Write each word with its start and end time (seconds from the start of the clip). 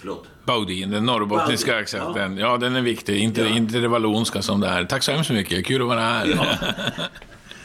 förlåt. 0.00 0.26
Baudin, 0.44 0.90
den 0.90 1.06
norrbottniska 1.06 1.66
Baudin, 1.70 1.82
accenten. 1.82 2.38
Ja. 2.38 2.56
den 2.56 2.76
är 2.76 2.80
viktig. 2.82 3.16
Inte, 3.18 3.40
Ja. 3.40 3.48
inte 3.48 3.78
det 3.78 3.88
vallonska 3.88 4.42
som 4.42 4.60
det 4.60 4.66
är. 4.66 4.84
Tack 4.84 5.02
så 5.02 5.12
hemskt 5.12 5.30
mycket. 5.30 5.66
Kul 5.66 5.82
att 5.82 5.88
vara 5.88 6.00
här. 6.00 6.26
Ja. 6.36 6.46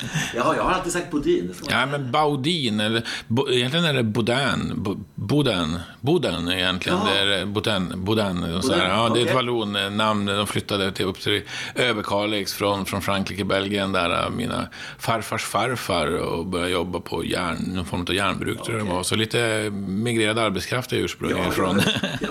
Jaha, 0.35 0.55
jag 0.55 0.63
har 0.63 0.71
alltid 0.71 0.91
sagt 0.93 1.11
Bodin. 1.11 1.53
Ja, 1.69 1.85
men 1.85 2.11
Baudin, 2.11 2.79
eller 2.79 3.03
bo, 3.27 3.49
egentligen 3.49 3.85
är 3.85 3.93
det 3.93 4.03
Boudin. 4.03 4.73
Bo, 4.75 4.97
Boden. 5.15 5.79
Boden 6.01 6.51
egentligen. 6.51 6.97
Ja. 7.05 7.13
Det 7.13 7.35
är 7.35 7.45
Boden. 7.45 7.93
Boden 7.95 8.55
och 8.55 8.63
så 8.63 8.73
här. 8.73 8.89
Ja, 8.89 9.09
det 9.13 9.21
är 9.21 9.25
ett 9.25 9.35
vallonnamn. 9.35 10.25
De 10.25 10.47
flyttade 10.47 10.91
till, 10.91 11.05
upp 11.05 11.19
till 11.19 11.41
Överkalix 11.75 12.53
från, 12.53 12.85
från 12.85 13.01
Frankrike, 13.01 13.43
Belgien, 13.45 13.91
där 13.91 14.29
mina 14.29 14.67
farfars 14.99 15.43
farfar 15.43 16.07
och 16.07 16.45
började 16.45 16.71
jobba 16.71 16.99
på 16.99 17.25
järn, 17.25 17.57
någon 17.57 17.85
form 17.85 18.01
av 18.01 18.13
järnbruk, 18.15 18.63
tror 18.63 18.77
jag 18.77 18.87
det 18.87 18.93
var. 18.93 19.03
Så 19.03 19.15
lite 19.15 19.69
migrerad 19.87 20.39
arbetskraft 20.39 20.93
är 20.93 20.97
ursprungligen 20.97 21.47
ifrån. 21.49 21.81
Ja. 22.21 22.27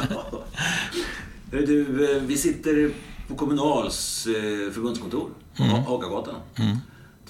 Hörru 1.53 1.67
Du, 1.67 2.17
eh, 2.17 2.23
vi 2.23 2.37
sitter 2.37 2.91
på 3.29 3.35
Kommunals 3.35 4.27
eh, 4.27 4.73
förbundskontor 4.73 5.29
på 5.57 5.63
Mm. 5.63 5.83
Hagagatan. 5.83 6.35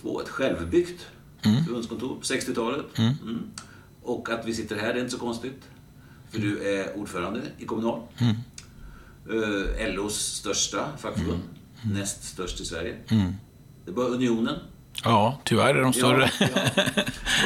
Två, 0.03 0.21
ett 0.21 0.29
självbyggt 0.29 1.07
Mm. 1.45 1.65
förbundskontor 1.65 2.09
på 2.17 2.21
60-talet. 2.23 2.99
Mm. 2.99 3.39
Och 4.03 4.31
att 4.31 4.47
vi 4.47 4.55
sitter 4.55 4.77
här 4.77 4.93
det 4.93 4.99
är 4.99 5.01
inte 5.01 5.11
så 5.13 5.19
konstigt. 5.19 5.63
För 6.31 6.39
du 6.41 6.75
är 6.79 6.97
ordförande 6.99 7.41
i 7.59 7.65
Kommunal. 7.65 8.01
Mm. 8.19 8.35
Eh, 9.89 9.95
LOs 9.95 10.15
största 10.19 10.89
fackförbund. 10.99 11.41
Mm. 11.85 11.99
Näst 11.99 12.25
störst 12.25 12.61
i 12.61 12.65
Sverige. 12.65 12.97
Det 13.87 13.93
var 13.93 14.05
Unionen. 14.09 14.55
Ja, 15.05 15.39
tyvärr 15.45 15.75
är 15.75 15.83
de 15.83 15.93
större. 15.93 16.31
Ja, 16.41 16.47
ja. 16.55 16.83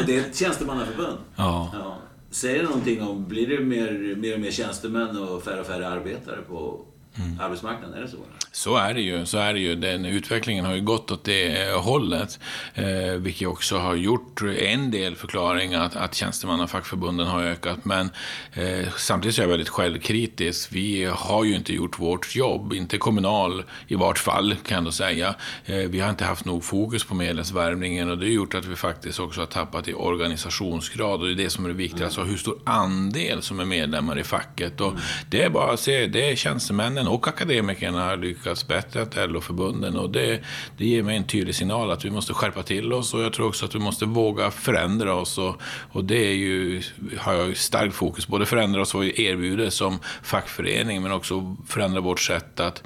Och 0.00 0.06
det 0.06 0.16
är 0.16 0.20
ett 0.20 0.36
tjänstemannaförbund. 0.36 1.18
Ja. 1.36 1.70
Ja. 1.72 1.98
Säger 2.30 2.58
det 2.62 2.68
någonting 2.68 3.02
om, 3.02 3.28
blir 3.28 3.46
det 3.46 3.64
mer, 3.64 4.16
mer 4.16 4.34
och 4.34 4.40
mer 4.40 4.50
tjänstemän 4.50 5.16
och 5.16 5.42
färre 5.42 5.60
och 5.60 5.66
färre 5.66 5.88
arbetare 5.88 6.42
på 6.48 6.84
Mm. 7.18 7.40
arbetsmarknaden? 7.40 7.94
Är 7.94 8.00
det 8.02 8.08
så? 8.08 8.16
Så 8.56 8.76
är 8.76 8.94
det 8.94 9.00
ju. 9.00 9.26
Så 9.26 9.38
är 9.38 9.54
det 9.54 9.60
ju. 9.60 9.74
Den 9.74 10.04
utvecklingen 10.04 10.64
har 10.64 10.74
ju 10.74 10.80
gått 10.80 11.10
åt 11.10 11.24
det 11.24 11.68
eh, 11.68 11.80
hållet. 11.80 12.38
Eh, 12.74 13.12
vilket 13.16 13.48
också 13.48 13.78
har 13.78 13.94
gjort 13.94 14.42
en 14.42 14.90
del 14.90 15.16
förklaring 15.16 15.74
att, 15.74 15.96
att 15.96 16.14
tjänstemannafackförbunden 16.14 17.26
har 17.26 17.42
ökat. 17.42 17.84
Men 17.84 18.10
eh, 18.52 18.88
samtidigt 18.96 19.38
är 19.38 19.42
jag 19.42 19.48
väldigt 19.48 19.68
självkritisk. 19.68 20.68
Vi 20.72 21.04
har 21.04 21.44
ju 21.44 21.56
inte 21.56 21.72
gjort 21.72 21.98
vårt 21.98 22.36
jobb. 22.36 22.72
Inte 22.72 22.98
kommunal 22.98 23.64
i 23.88 23.94
vart 23.94 24.18
fall, 24.18 24.50
kan 24.50 24.74
jag 24.74 24.78
ändå 24.78 24.92
säga. 24.92 25.34
Eh, 25.66 25.76
vi 25.76 26.00
har 26.00 26.10
inte 26.10 26.24
haft 26.24 26.44
nog 26.44 26.64
fokus 26.64 27.04
på 27.04 27.14
medlemsvärvningen 27.14 28.10
och 28.10 28.18
det 28.18 28.26
har 28.26 28.30
gjort 28.32 28.54
att 28.54 28.64
vi 28.64 28.76
faktiskt 28.76 29.20
också 29.20 29.40
har 29.40 29.46
tappat 29.46 29.88
i 29.88 29.94
organisationsgrad. 29.94 31.20
Och 31.20 31.26
det 31.26 31.32
är 31.32 31.44
det 31.44 31.50
som 31.50 31.64
är 31.64 31.68
det 31.68 31.74
viktiga. 31.74 32.04
Alltså 32.04 32.22
hur 32.22 32.36
stor 32.36 32.58
andel 32.64 33.42
som 33.42 33.60
är 33.60 33.64
medlemmar 33.64 34.18
i 34.18 34.24
facket. 34.24 34.80
Och 34.80 34.92
det 35.30 35.42
är 35.42 35.50
bara 35.50 35.72
att 35.72 35.80
se, 35.80 36.06
det 36.06 36.30
är 36.30 36.36
tjänstemännen 36.36 37.06
och 37.06 37.28
akademikerna 37.28 38.04
har 38.04 38.16
lyckats 38.16 38.45
bättre 38.66 39.02
att 39.02 39.30
LO-förbunden. 39.30 39.96
Och 39.96 40.10
det, 40.10 40.40
det 40.76 40.86
ger 40.86 41.02
mig 41.02 41.16
en 41.16 41.26
tydlig 41.26 41.54
signal 41.54 41.90
att 41.90 42.04
vi 42.04 42.10
måste 42.10 42.34
skärpa 42.34 42.62
till 42.62 42.92
oss 42.92 43.14
och 43.14 43.22
jag 43.22 43.32
tror 43.32 43.48
också 43.48 43.64
att 43.64 43.74
vi 43.74 43.78
måste 43.78 44.04
våga 44.04 44.50
förändra 44.50 45.14
oss. 45.14 45.38
Och, 45.38 45.62
och 45.92 46.04
det 46.04 46.26
är 46.28 46.34
ju, 46.34 46.82
har 47.18 47.34
jag 47.34 47.56
starkt 47.56 47.94
fokus 47.94 48.28
både 48.28 48.46
förändra 48.46 48.82
oss 48.82 48.94
vad 48.94 49.04
vi 49.04 49.26
erbjuder 49.26 49.70
som 49.70 49.98
fackförening 50.22 51.02
men 51.02 51.12
också 51.12 51.56
förändra 51.66 52.00
vårt 52.00 52.20
sätt 52.20 52.60
att 52.60 52.82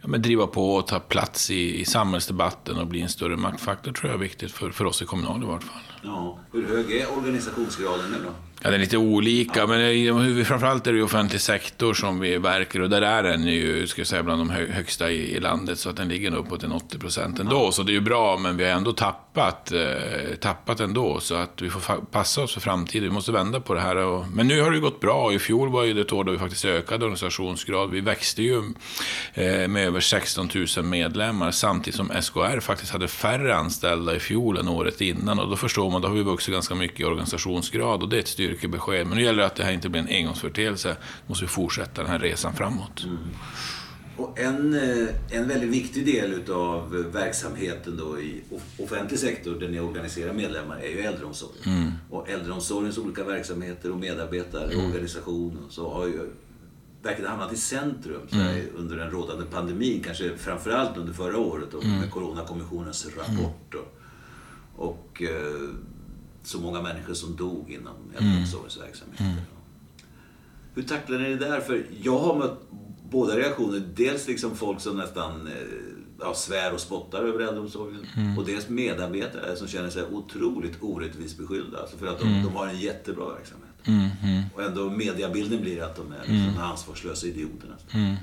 ja, 0.00 0.08
men 0.08 0.22
driva 0.22 0.46
på 0.46 0.74
och 0.74 0.86
ta 0.86 1.00
plats 1.00 1.50
i, 1.50 1.80
i 1.80 1.84
samhällsdebatten 1.84 2.78
och 2.78 2.86
bli 2.86 3.00
en 3.00 3.08
större 3.08 3.36
maktfaktor 3.36 3.92
tror 3.92 4.10
jag 4.10 4.14
är 4.14 4.22
viktigt 4.22 4.52
för, 4.52 4.70
för 4.70 4.84
oss 4.84 5.02
i 5.02 5.04
kommunal 5.04 5.42
i 5.42 5.46
vart 5.46 5.62
fall. 5.62 5.82
Ja. 6.02 6.38
Hur 6.52 6.68
hög 6.68 6.92
är 6.92 7.18
organisationsgraden 7.18 8.10
nu 8.10 8.16
då? 8.24 8.47
Ja, 8.62 8.70
det 8.70 8.76
är 8.76 8.78
lite 8.78 8.98
olika, 8.98 9.66
men 9.66 9.80
är, 9.80 10.44
framförallt 10.44 10.86
är 10.86 10.92
det 10.92 10.98
ju 10.98 11.04
offentlig 11.04 11.40
sektor 11.40 11.94
som 11.94 12.20
vi 12.20 12.38
verkar 12.38 12.80
och 12.80 12.90
där 12.90 13.02
är 13.02 13.22
den 13.22 13.46
ju, 13.46 13.86
ska 13.86 14.00
jag 14.00 14.06
säga, 14.06 14.22
bland 14.22 14.40
de 14.40 14.50
högsta 14.50 15.10
i, 15.10 15.36
i 15.36 15.40
landet, 15.40 15.78
så 15.78 15.90
att 15.90 15.96
den 15.96 16.08
ligger 16.08 16.30
nog 16.30 16.46
uppåt 16.46 16.62
en 16.62 16.72
80 16.72 16.98
procent 16.98 17.38
ändå. 17.38 17.72
Så 17.72 17.82
det 17.82 17.92
är 17.92 17.94
ju 17.94 18.00
bra, 18.00 18.38
men 18.38 18.56
vi 18.56 18.64
har 18.64 18.70
ändå 18.70 18.92
tappat, 18.92 19.27
eh, 19.38 20.34
tappat 20.40 20.80
ändå, 20.80 21.20
så 21.20 21.34
att 21.34 21.62
vi 21.62 21.70
får 21.70 22.04
passa 22.04 22.42
oss 22.42 22.54
för 22.54 22.60
framtiden. 22.60 23.08
Vi 23.08 23.14
måste 23.14 23.32
vända 23.32 23.60
på 23.60 23.74
det 23.74 23.80
här. 23.80 23.96
Och, 23.96 24.26
men 24.28 24.48
nu 24.48 24.62
har 24.62 24.70
det 24.70 24.76
ju 24.76 24.82
gått 24.82 25.00
bra. 25.00 25.32
I 25.32 25.38
fjol 25.38 25.68
var 25.68 25.84
ju 25.84 25.94
det 25.94 26.00
ett 26.00 26.12
år 26.12 26.24
då 26.24 26.32
vi 26.32 26.38
faktiskt 26.38 26.64
ökade 26.64 27.04
organisationsgrad. 27.04 27.90
Vi 27.90 28.00
växte 28.00 28.42
ju 28.42 28.56
eh, 29.34 29.68
med 29.68 29.86
över 29.86 30.00
16 30.00 30.48
000 30.76 30.84
medlemmar, 30.84 31.50
samtidigt 31.50 31.96
som 31.96 32.10
SKR 32.22 32.60
faktiskt 32.60 32.92
hade 32.92 33.08
färre 33.08 33.56
anställda 33.56 34.16
i 34.16 34.20
fjol 34.20 34.58
än 34.58 34.68
året 34.68 35.00
innan. 35.00 35.38
Och 35.38 35.48
då 35.48 35.56
förstår 35.56 35.90
man, 35.90 36.02
då 36.02 36.08
har 36.08 36.14
vi 36.14 36.22
vuxit 36.22 36.54
ganska 36.54 36.74
mycket 36.74 37.00
i 37.00 37.04
organisationsgrad 37.04 38.02
och 38.02 38.08
det 38.08 38.16
är 38.16 38.20
ett 38.20 38.28
styrkebesked. 38.28 39.06
Men 39.06 39.18
nu 39.18 39.24
gäller 39.24 39.38
det 39.38 39.46
att 39.46 39.56
det 39.56 39.64
här 39.64 39.72
inte 39.72 39.88
blir 39.88 40.00
en 40.00 40.08
engångsföreteelse. 40.08 40.88
Då 40.90 41.24
måste 41.26 41.44
vi 41.44 41.48
fortsätta 41.48 42.02
den 42.02 42.10
här 42.10 42.18
resan 42.18 42.54
framåt. 42.54 43.04
Mm. 43.04 43.18
Och 44.18 44.38
en, 44.40 44.74
eh, 44.74 45.08
en 45.38 45.48
väldigt 45.48 45.70
viktig 45.70 46.06
del 46.06 46.32
utav 46.32 46.90
verksamheten 47.12 47.96
då 47.96 48.20
i 48.20 48.42
off- 48.50 48.80
offentlig 48.84 49.18
sektor 49.18 49.54
där 49.60 49.68
ni 49.68 49.80
organiserar 49.80 50.32
medlemmar 50.32 50.76
är 50.78 50.88
ju 50.88 51.00
äldreomsorgen. 51.00 51.62
Mm. 51.78 51.92
Och 52.10 52.28
äldreomsorgens 52.28 52.98
olika 52.98 53.24
verksamheter 53.24 53.90
och 53.92 53.98
medarbetare, 53.98 54.76
organisation 54.76 55.58
och 55.66 55.72
så 55.72 55.90
har 55.90 56.06
ju 56.06 56.20
verkligen 57.02 57.30
hamnat 57.30 57.52
i 57.52 57.56
centrum 57.56 58.20
Mm. 58.32 58.66
under 58.76 58.96
den 58.96 59.10
rådande 59.10 59.44
pandemin, 59.46 60.02
kanske 60.04 60.36
framförallt 60.36 60.96
under 60.96 61.12
förra 61.12 61.38
året 61.38 61.74
och 61.74 61.84
Mm. 61.84 61.98
med 62.00 62.10
Coronakommissionens 62.10 63.06
rapport. 63.16 63.74
Och, 63.74 63.98
och 64.88 65.22
eh, 65.22 65.70
så 66.42 66.60
många 66.60 66.82
människor 66.82 67.14
som 67.14 67.36
dog 67.36 67.70
inom 67.70 67.94
Mm. 68.18 68.26
äldreomsorgens 68.28 68.80
verksamheter. 68.80 69.42
Hur 70.74 70.82
tacklar 70.82 71.18
ni 71.18 71.28
det 71.28 71.36
där? 71.36 71.60
För 71.60 71.86
jag 72.02 72.18
har 72.18 72.38
mött 72.38 72.60
båda 73.10 73.36
reaktioner. 73.36 73.82
Dels 73.94 74.28
liksom 74.28 74.56
folk 74.56 74.80
som 74.80 74.96
nästan 74.96 75.46
eh, 75.46 75.52
ja, 76.20 76.34
svär 76.34 76.74
och 76.74 76.80
spottar 76.80 77.18
över 77.18 77.40
äldreomsorgen. 77.40 78.06
Och 78.38 78.44
dels 78.46 78.68
medarbetare 78.68 79.56
som 79.56 79.68
känner 79.68 79.90
sig 79.90 80.04
otroligt 80.12 80.82
orättvist 80.82 81.38
beskyllda. 81.38 81.78
Alltså 81.78 81.96
för 81.96 82.06
att 82.06 82.18
de, 82.18 82.42
de 82.42 82.56
har 82.56 82.66
en 82.66 82.78
jättebra 82.78 83.34
verksamhet. 83.34 83.68
Och 84.54 84.62
ändå 84.62 84.90
mediabilden 84.90 85.60
blir 85.60 85.82
att 85.82 85.96
de 85.96 86.12
är 86.12 86.20
liksom 86.20 86.62
ansvarslösa 86.62 87.26
idioter 87.26 87.68
nästan. 87.68 88.16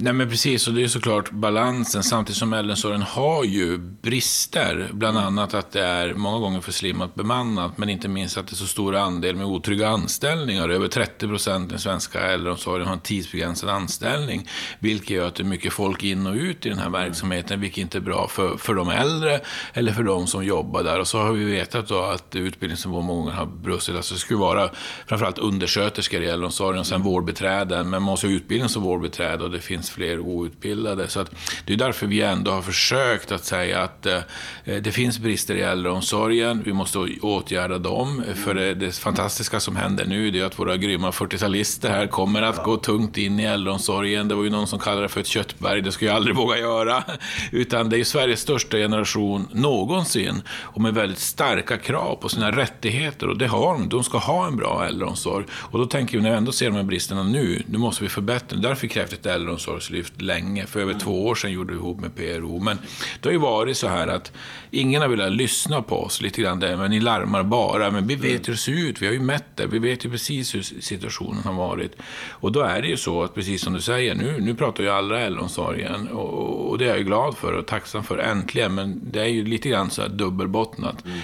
Nej 0.00 0.12
men 0.12 0.28
precis, 0.30 0.68
och 0.68 0.74
det 0.74 0.82
är 0.82 0.88
såklart 0.88 1.30
balansen 1.30 2.02
samtidigt 2.02 2.38
som 2.38 2.52
äldreomsorgen 2.52 3.02
har 3.02 3.44
ju 3.44 3.78
brister. 3.78 4.88
Bland 4.92 5.18
annat 5.18 5.54
att 5.54 5.72
det 5.72 5.84
är 5.84 6.14
många 6.14 6.38
gånger 6.38 6.60
för 6.60 6.72
slimmat 6.72 7.14
bemannat, 7.14 7.78
men 7.78 7.88
inte 7.88 8.08
minst 8.08 8.38
att 8.38 8.46
det 8.46 8.52
är 8.52 8.56
så 8.56 8.66
stor 8.66 8.96
andel 8.96 9.36
med 9.36 9.46
otrygga 9.46 9.88
anställningar. 9.88 10.68
Över 10.68 10.88
30 10.88 11.28
procent 11.28 11.66
i 11.66 11.70
den 11.70 11.78
svenska 11.78 12.20
äldreomsorgen 12.20 12.86
har 12.86 12.94
en 12.94 13.00
tidsbegränsad 13.00 13.70
anställning, 13.70 14.48
vilket 14.78 15.10
gör 15.10 15.26
att 15.26 15.34
det 15.34 15.42
är 15.42 15.44
mycket 15.44 15.72
folk 15.72 16.04
in 16.04 16.26
och 16.26 16.34
ut 16.34 16.66
i 16.66 16.68
den 16.68 16.78
här 16.78 16.90
verksamheten, 16.90 17.60
vilket 17.60 17.78
inte 17.78 17.98
är 17.98 18.02
bra 18.02 18.28
för, 18.28 18.56
för 18.56 18.74
de 18.74 18.88
äldre 18.88 19.40
eller 19.72 19.92
för 19.92 20.02
de 20.02 20.26
som 20.26 20.44
jobbar 20.44 20.82
där. 20.82 21.00
Och 21.00 21.08
så 21.08 21.18
har 21.18 21.32
vi 21.32 21.44
vetat 21.44 21.88
då 21.88 22.00
att 22.00 22.36
utbildningsnivån 22.36 23.04
många 23.04 23.20
gånger 23.20 23.32
har 23.32 23.46
brustit. 23.46 23.96
Alltså 23.96 24.14
det 24.14 24.20
skulle 24.20 24.40
vara 24.40 24.70
framförallt 25.06 25.38
undersköterskor 25.38 26.22
i 26.22 26.26
äldreomsorgen 26.26 26.80
och 26.80 26.86
sen 26.86 27.02
vårdbiträden, 27.02 27.90
men 27.90 27.90
man 27.90 28.02
måste 28.02 28.26
ha 28.26 28.34
utbildning 28.34 28.68
som 28.68 28.82
vårdbiträde 28.82 29.44
och 29.44 29.50
det 29.50 29.60
finns 29.60 29.87
fler 29.90 30.18
outbildade. 30.18 31.08
Så 31.08 31.20
att 31.20 31.30
det 31.64 31.72
är 31.72 31.76
därför 31.76 32.06
vi 32.06 32.22
ändå 32.22 32.50
har 32.50 32.62
försökt 32.62 33.32
att 33.32 33.44
säga 33.44 33.82
att 33.82 34.06
eh, 34.06 34.20
det 34.64 34.92
finns 34.92 35.18
brister 35.18 35.54
i 35.54 35.60
äldreomsorgen, 35.60 36.62
vi 36.64 36.72
måste 36.72 36.98
åtgärda 36.98 37.78
dem. 37.78 38.24
För 38.44 38.54
det, 38.54 38.74
det 38.74 38.96
fantastiska 38.96 39.60
som 39.60 39.76
händer 39.76 40.04
nu 40.04 40.30
det 40.30 40.40
är 40.40 40.44
att 40.44 40.58
våra 40.58 40.76
grymma 40.76 41.10
40-talister 41.10 41.88
här 41.88 42.06
kommer 42.06 42.42
att 42.42 42.64
gå 42.64 42.76
tungt 42.76 43.18
in 43.18 43.40
i 43.40 43.44
äldreomsorgen. 43.44 44.28
Det 44.28 44.34
var 44.34 44.44
ju 44.44 44.50
någon 44.50 44.66
som 44.66 44.78
kallade 44.78 45.02
det 45.02 45.08
för 45.08 45.20
ett 45.20 45.26
köttberg, 45.26 45.82
det 45.82 45.92
skulle 45.92 46.10
jag 46.10 46.16
aldrig 46.16 46.36
våga 46.36 46.58
göra. 46.58 47.04
Utan 47.52 47.90
det 47.90 47.98
är 47.98 48.04
Sveriges 48.04 48.40
största 48.40 48.76
generation 48.76 49.48
någonsin 49.52 50.42
och 50.50 50.80
med 50.80 50.94
väldigt 50.94 51.18
starka 51.18 51.76
krav 51.76 52.18
på 52.20 52.28
sina 52.28 52.50
rättigheter 52.50 53.28
och 53.28 53.38
det 53.38 53.46
har 53.46 53.72
de. 53.72 53.88
De 53.88 54.04
ska 54.04 54.18
ha 54.18 54.46
en 54.46 54.56
bra 54.56 54.86
äldreomsorg. 54.88 55.44
Och 55.50 55.78
då 55.78 55.86
tänker 55.86 56.16
vi, 56.16 56.22
när 56.22 56.30
vi 56.30 56.36
ändå 56.36 56.52
ser 56.52 56.66
de 56.66 56.76
här 56.76 56.82
bristerna 56.82 57.22
nu, 57.22 57.62
nu 57.66 57.78
måste 57.78 58.02
vi 58.02 58.08
förbättra. 58.08 58.58
Därför 58.58 58.86
krävs 58.86 59.12
ett 59.12 59.26
äldreomsorg 59.26 59.77
äldreomsorgslyft 59.78 60.22
länge. 60.22 60.66
För 60.66 60.80
över 60.80 60.92
mm. 60.92 61.00
två 61.00 61.26
år 61.26 61.34
sedan 61.34 61.52
gjorde 61.52 61.72
vi 61.72 61.78
ihop 61.78 62.00
med 62.00 62.14
PRO. 62.14 62.58
Men 62.58 62.78
det 63.20 63.28
har 63.28 63.32
ju 63.32 63.38
varit 63.38 63.76
så 63.76 63.88
här 63.88 64.08
att 64.08 64.32
ingen 64.70 65.02
har 65.02 65.08
velat 65.08 65.32
lyssna 65.32 65.82
på 65.82 66.04
oss 66.04 66.20
lite 66.20 66.42
grann 66.42 66.60
där, 66.60 66.76
men 66.76 66.90
ni 66.90 67.00
larmar 67.00 67.42
bara. 67.42 67.90
Men 67.90 68.06
vi 68.06 68.14
vet 68.14 68.48
hur 68.48 68.52
det 68.52 68.58
ser 68.58 68.72
ut, 68.72 69.02
vi 69.02 69.06
har 69.06 69.12
ju 69.12 69.20
mätt 69.20 69.56
det, 69.56 69.66
vi 69.66 69.78
vet 69.78 70.04
ju 70.04 70.10
precis 70.10 70.54
hur 70.54 70.62
situationen 70.62 71.42
har 71.44 71.54
varit. 71.54 71.96
Och 72.40 72.52
då 72.52 72.60
är 72.60 72.82
det 72.82 72.88
ju 72.88 72.96
så 72.96 73.22
att, 73.22 73.34
precis 73.34 73.62
som 73.62 73.72
du 73.72 73.80
säger, 73.80 74.14
nu, 74.14 74.40
nu 74.40 74.54
pratar 74.54 74.84
ju 74.84 74.90
alla 74.90 75.20
äldreomsorgen 75.20 76.08
och, 76.08 76.70
och 76.70 76.78
det 76.78 76.84
är 76.84 76.88
jag 76.88 76.98
ju 76.98 77.04
glad 77.04 77.36
för 77.36 77.52
och 77.52 77.66
tacksam 77.66 78.04
för, 78.04 78.18
äntligen. 78.18 78.74
Men 78.74 79.00
det 79.12 79.20
är 79.20 79.28
ju 79.28 79.44
lite 79.44 79.68
grann 79.68 79.90
så 79.90 80.02
här 80.02 80.08
dubbelbottnat. 80.08 81.04
Mm 81.04 81.18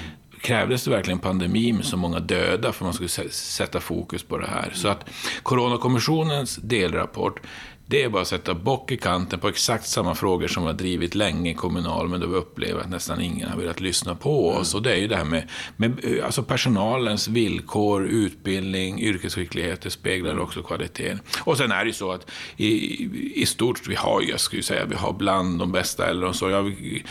krävdes 0.44 0.84
det 0.84 0.90
verkligen 0.90 1.18
pandemi 1.18 1.72
med 1.72 1.84
så 1.84 1.96
många 1.96 2.20
döda 2.20 2.72
för 2.72 2.84
att 2.84 2.86
man 2.86 3.08
skulle 3.08 3.30
sätta 3.30 3.80
fokus 3.80 4.22
på 4.22 4.38
det 4.38 4.46
här. 4.46 4.70
Så 4.74 4.88
att 4.88 5.10
Coronakommissionens 5.42 6.56
delrapport 6.56 7.40
det 7.86 8.02
är 8.02 8.08
bara 8.08 8.22
att 8.22 8.28
sätta 8.28 8.54
bock 8.54 8.92
i 8.92 8.96
kanten 8.96 9.38
på 9.38 9.48
exakt 9.48 9.86
samma 9.86 10.14
frågor 10.14 10.48
som 10.48 10.62
vi 10.62 10.66
har 10.66 10.74
drivit 10.74 11.14
länge 11.14 11.50
i 11.50 11.54
kommunal, 11.54 12.08
men 12.08 12.20
då 12.20 12.26
vi 12.26 12.34
upplever 12.34 12.80
att 12.80 12.90
nästan 12.90 13.20
ingen 13.20 13.48
har 13.48 13.58
velat 13.58 13.80
lyssna 13.80 14.14
på 14.14 14.48
oss. 14.48 14.74
Mm. 14.74 14.78
Och 14.78 14.82
det 14.82 14.92
är 14.92 14.96
ju 14.96 15.08
det 15.08 15.16
här 15.16 15.24
med, 15.24 15.48
med 15.76 16.20
alltså 16.24 16.42
personalens 16.42 17.28
villkor, 17.28 18.06
utbildning, 18.06 19.00
yrkesskicklighet, 19.00 19.80
det 19.80 19.90
speglar 19.90 20.38
också 20.38 20.62
kvaliteten. 20.62 21.20
Och 21.40 21.56
sen 21.56 21.72
är 21.72 21.84
det 21.84 21.86
ju 21.86 21.92
så 21.92 22.12
att 22.12 22.30
i, 22.56 23.42
i 23.42 23.46
stort, 23.46 23.88
vi 23.88 23.94
har 23.94 24.20
ju, 24.20 24.30
jag 24.30 24.40
skulle 24.40 24.62
säga, 24.62 24.84
vi 24.84 24.94
har 24.94 25.12
bland 25.12 25.58
de 25.58 25.72
bästa 25.72 26.06
äldreomsorg. 26.06 27.02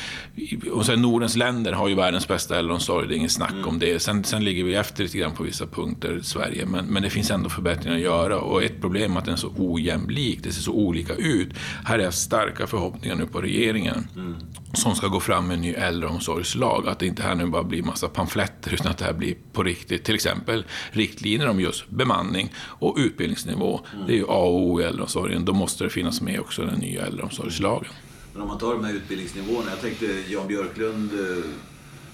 Och 0.71 0.85
sen 0.85 1.01
Nordens 1.01 1.35
länder 1.35 1.71
har 1.71 1.87
ju 1.87 1.95
världens 1.95 2.27
bästa 2.27 2.59
äldreomsorg, 2.59 3.07
det 3.07 3.15
är 3.15 3.17
inget 3.17 3.31
snack 3.31 3.51
mm. 3.51 3.67
om 3.67 3.79
det. 3.79 4.01
Sen, 4.01 4.23
sen 4.23 4.43
ligger 4.43 4.63
vi 4.63 4.75
efter 4.75 5.03
lite 5.03 5.17
grann 5.17 5.31
på 5.31 5.43
vissa 5.43 5.67
punkter, 5.67 6.19
Sverige, 6.23 6.65
men, 6.65 6.85
men 6.85 7.03
det 7.03 7.09
finns 7.09 7.31
ändå 7.31 7.49
förbättringar 7.49 7.97
att 7.97 8.03
göra. 8.03 8.39
Och 8.39 8.63
ett 8.63 8.81
problem 8.81 9.13
är 9.13 9.19
att 9.19 9.25
den 9.25 9.33
är 9.33 9.37
så 9.37 9.53
ojämlik. 9.57 10.39
Det 10.43 10.62
så 10.63 10.71
olika 10.71 11.15
ut. 11.15 11.49
Här 11.85 11.99
är 11.99 12.11
starka 12.11 12.67
förhoppningar 12.67 13.15
nu 13.15 13.25
på 13.25 13.41
regeringen 13.41 14.07
mm. 14.15 14.35
som 14.73 14.95
ska 14.95 15.07
gå 15.07 15.19
fram 15.19 15.47
med 15.47 15.55
en 15.55 15.61
ny 15.61 15.73
äldreomsorgslag. 15.73 16.87
Att 16.87 16.99
det 16.99 17.07
inte 17.07 17.23
här 17.23 17.35
nu 17.35 17.45
bara 17.45 17.63
blir 17.63 17.83
massa 17.83 18.07
pamfletter 18.07 18.73
utan 18.73 18.91
att 18.91 18.97
det 18.97 19.05
här 19.05 19.13
blir 19.13 19.35
på 19.53 19.63
riktigt. 19.63 20.03
Till 20.03 20.15
exempel 20.15 20.65
riktlinjer 20.91 21.47
om 21.47 21.59
just 21.59 21.89
bemanning 21.89 22.53
och 22.57 22.95
utbildningsnivå. 22.97 23.79
Mm. 23.93 24.07
Det 24.07 24.13
är 24.13 24.17
ju 24.17 24.25
A 24.27 24.43
och 24.43 24.61
O 24.61 24.81
i 24.81 24.83
äldreomsorgen. 24.83 25.45
Då 25.45 25.53
måste 25.53 25.83
det 25.83 25.89
finnas 25.89 26.21
med 26.21 26.39
också 26.39 26.65
den 26.65 26.79
nya 26.79 27.05
äldreomsorgslagen. 27.05 27.91
Men 28.33 28.41
om 28.41 28.47
man 28.47 28.57
tar 28.57 28.73
de 28.73 28.83
här 28.83 28.93
utbildningsnivåerna. 28.93 29.69
Jag 29.69 29.81
tänkte 29.81 30.05
Jan 30.27 30.47
Björklund, 30.47 31.11
eh, 31.13 31.43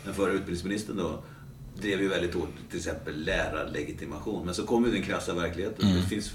den 0.05 0.13
förra 0.13 0.31
utbildningsministern 0.31 0.97
då, 0.97 1.23
drev 1.81 2.01
ju 2.01 2.07
väldigt 2.07 2.33
hårt 2.33 2.49
till 2.69 2.77
exempel 2.77 3.23
lärarlegitimation. 3.23 4.45
Men 4.45 4.55
så 4.55 4.65
kom 4.65 4.85
ju 4.85 4.91
den 4.91 5.03
krassa 5.03 5.33
verkligheten. 5.33 5.89
Mm. 5.89 6.01
Det 6.01 6.07
finns 6.07 6.31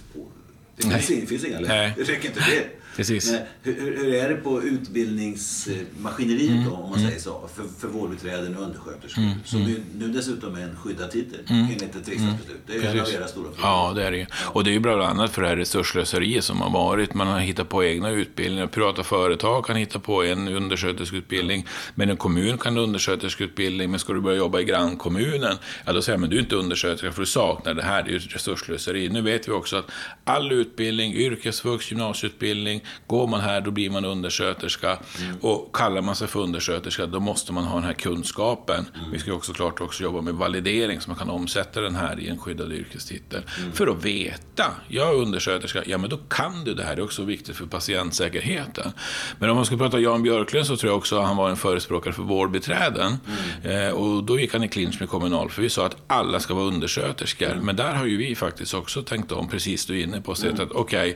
det 0.76 0.82
finns, 0.82 1.11
Nej. 1.11 1.26
finns 1.26 1.44
inga. 1.44 1.61
Det 1.61 1.94
räcker 1.97 2.29
inte 2.29 2.41
det. 2.41 2.83
Precis. 2.96 3.32
Men 3.32 3.41
hur, 3.62 3.96
hur, 3.96 4.14
är 4.14 4.29
det 4.29 4.35
på 4.35 4.62
utbildningsmaskineriet 4.62 6.50
mm. 6.50 6.64
då, 6.64 6.70
om 6.70 6.91
man 6.91 6.99
mm. 6.99 7.11
säger 7.11 7.20
så, 7.23 7.49
för, 7.55 7.64
för 7.79 7.88
vårdbiträden 7.88 8.56
och 8.56 8.62
undersköterskor? 8.62 9.23
Mm. 9.23 9.38
Som 9.44 9.62
mm. 9.62 9.82
nu 9.99 10.08
dessutom 10.08 10.55
är 10.55 10.61
en 10.61 10.76
skyddad 10.76 11.11
titel 11.11 11.41
mm. 11.49 11.64
enligt 11.64 11.82
ett 11.96 12.08
riksdagsbeslut. 12.08 12.61
Det 12.67 12.73
är 12.73 12.81
Precis. 12.81 12.94
en 12.94 13.00
av 13.00 13.08
era 13.08 13.29
stora 13.29 13.52
frågor. 13.52 13.61
Ja, 13.62 13.93
det 13.96 14.05
är 14.06 14.11
det 14.11 14.19
ja. 14.19 14.26
Och 14.43 14.64
det 14.64 14.70
är 14.70 14.73
ju 14.73 14.81
bland 14.81 15.02
annat 15.02 15.31
för 15.31 15.43
det 15.43 15.49
här 15.49 15.56
resurslöseriet 15.56 16.44
som 16.44 16.61
har 16.61 16.70
varit. 16.70 17.14
Man 17.14 17.26
har 17.26 17.38
hittat 17.38 17.69
på 17.69 17.85
egna 17.85 18.11
utbildningar. 18.11 18.67
Privata 18.67 19.02
företag 19.02 19.67
kan 19.67 19.76
hitta 19.76 19.99
på 19.99 20.25
en 20.25 20.49
undersköterskeutbildning. 20.49 21.67
Men 21.94 22.11
en 22.11 22.17
kommun 22.17 22.58
kan 22.58 22.79
undersköterskeutbildning. 22.79 23.90
Men 23.90 24.00
ska 24.00 24.12
du 24.12 24.20
börja 24.20 24.38
jobba 24.38 24.61
i 24.61 24.64
grannkommunen, 24.64 25.56
ja 25.85 25.93
då 25.93 26.02
säger 26.02 26.19
man 26.19 26.31
du 26.31 26.37
är 26.37 26.40
inte 26.40 26.56
undersköterska 26.56 27.12
för 27.12 27.20
du 27.23 27.26
saknar 27.26 27.75
det 27.75 27.82
här. 27.82 28.02
Det 28.02 28.08
är 28.08 28.12
ju 28.12 28.19
ett 28.19 28.35
resurslöseri. 28.35 29.08
Nu 29.08 29.20
vet 29.20 29.49
vi 29.49 29.52
också 29.52 29.76
att 29.76 29.90
all 30.25 30.52
utbildning, 30.52 31.14
yrkesvux, 31.14 31.90
gymnasieutbildning, 31.90 32.83
Går 33.06 33.26
man 33.26 33.40
här, 33.40 33.60
då 33.60 33.70
blir 33.70 33.90
man 33.90 34.04
undersköterska. 34.04 34.98
Mm. 35.20 35.36
Och 35.40 35.76
kallar 35.76 36.02
man 36.02 36.16
sig 36.16 36.28
för 36.28 36.40
undersköterska, 36.40 37.06
då 37.06 37.20
måste 37.20 37.52
man 37.52 37.64
ha 37.64 37.75
den 37.75 37.84
här 37.84 37.92
kunskapen. 37.92 38.86
Mm. 38.94 39.10
Vi 39.12 39.19
ska 39.19 39.32
också 39.32 39.52
klart 39.52 39.81
också 39.81 40.02
jobba 40.02 40.20
med 40.20 40.34
validering, 40.34 41.00
så 41.00 41.10
man 41.10 41.19
kan 41.19 41.31
omsätta 41.31 41.81
den 41.81 41.94
här 41.94 42.20
i 42.20 42.28
en 42.28 42.38
skyddad 42.38 42.72
yrkestitel. 42.72 43.42
Mm. 43.58 43.72
För 43.72 43.86
att 43.86 44.04
veta, 44.04 44.64
jag 44.88 45.08
är 45.08 45.14
undersköterska, 45.14 45.82
ja 45.86 45.98
men 45.98 46.10
då 46.10 46.16
kan 46.16 46.64
du 46.64 46.75
det 46.75 46.82
här. 46.82 46.96
Det 46.96 47.02
är 47.02 47.04
också 47.04 47.22
viktigt 47.22 47.56
för 47.56 47.66
patientsäkerheten. 47.66 48.92
Men 49.38 49.50
om 49.50 49.56
man 49.56 49.66
ska 49.66 49.76
prata 49.76 49.98
Jan 49.98 50.22
Björklund 50.22 50.66
så 50.66 50.76
tror 50.76 50.90
jag 50.90 50.98
också 50.98 51.19
att 51.19 51.26
han 51.26 51.37
var 51.37 51.50
en 51.50 51.56
förespråkare 51.56 52.12
för 52.12 52.22
vårdbiträden. 52.22 53.19
Mm. 53.62 53.88
Eh, 53.88 53.92
och 53.92 54.25
då 54.25 54.40
gick 54.40 54.52
han 54.52 54.64
i 54.64 54.69
clinch 54.69 55.00
med 55.00 55.08
Kommunal, 55.08 55.50
för 55.50 55.62
vi 55.62 55.70
sa 55.70 55.87
att 55.87 55.96
alla 56.06 56.40
ska 56.40 56.54
vara 56.54 56.64
undersköterskor. 56.64 57.52
Mm. 57.52 57.64
Men 57.64 57.76
där 57.76 57.94
har 57.94 58.06
ju 58.06 58.16
vi 58.16 58.34
faktiskt 58.34 58.75
också 58.75 59.02
tänkt 59.02 59.32
om, 59.32 59.48
precis 59.48 59.87
du 59.87 60.00
är 60.00 60.02
inne 60.02 60.20
på, 60.20 60.34
mm. 60.42 60.54
att 60.54 60.70
okej, 60.70 61.10
okay, 61.10 61.14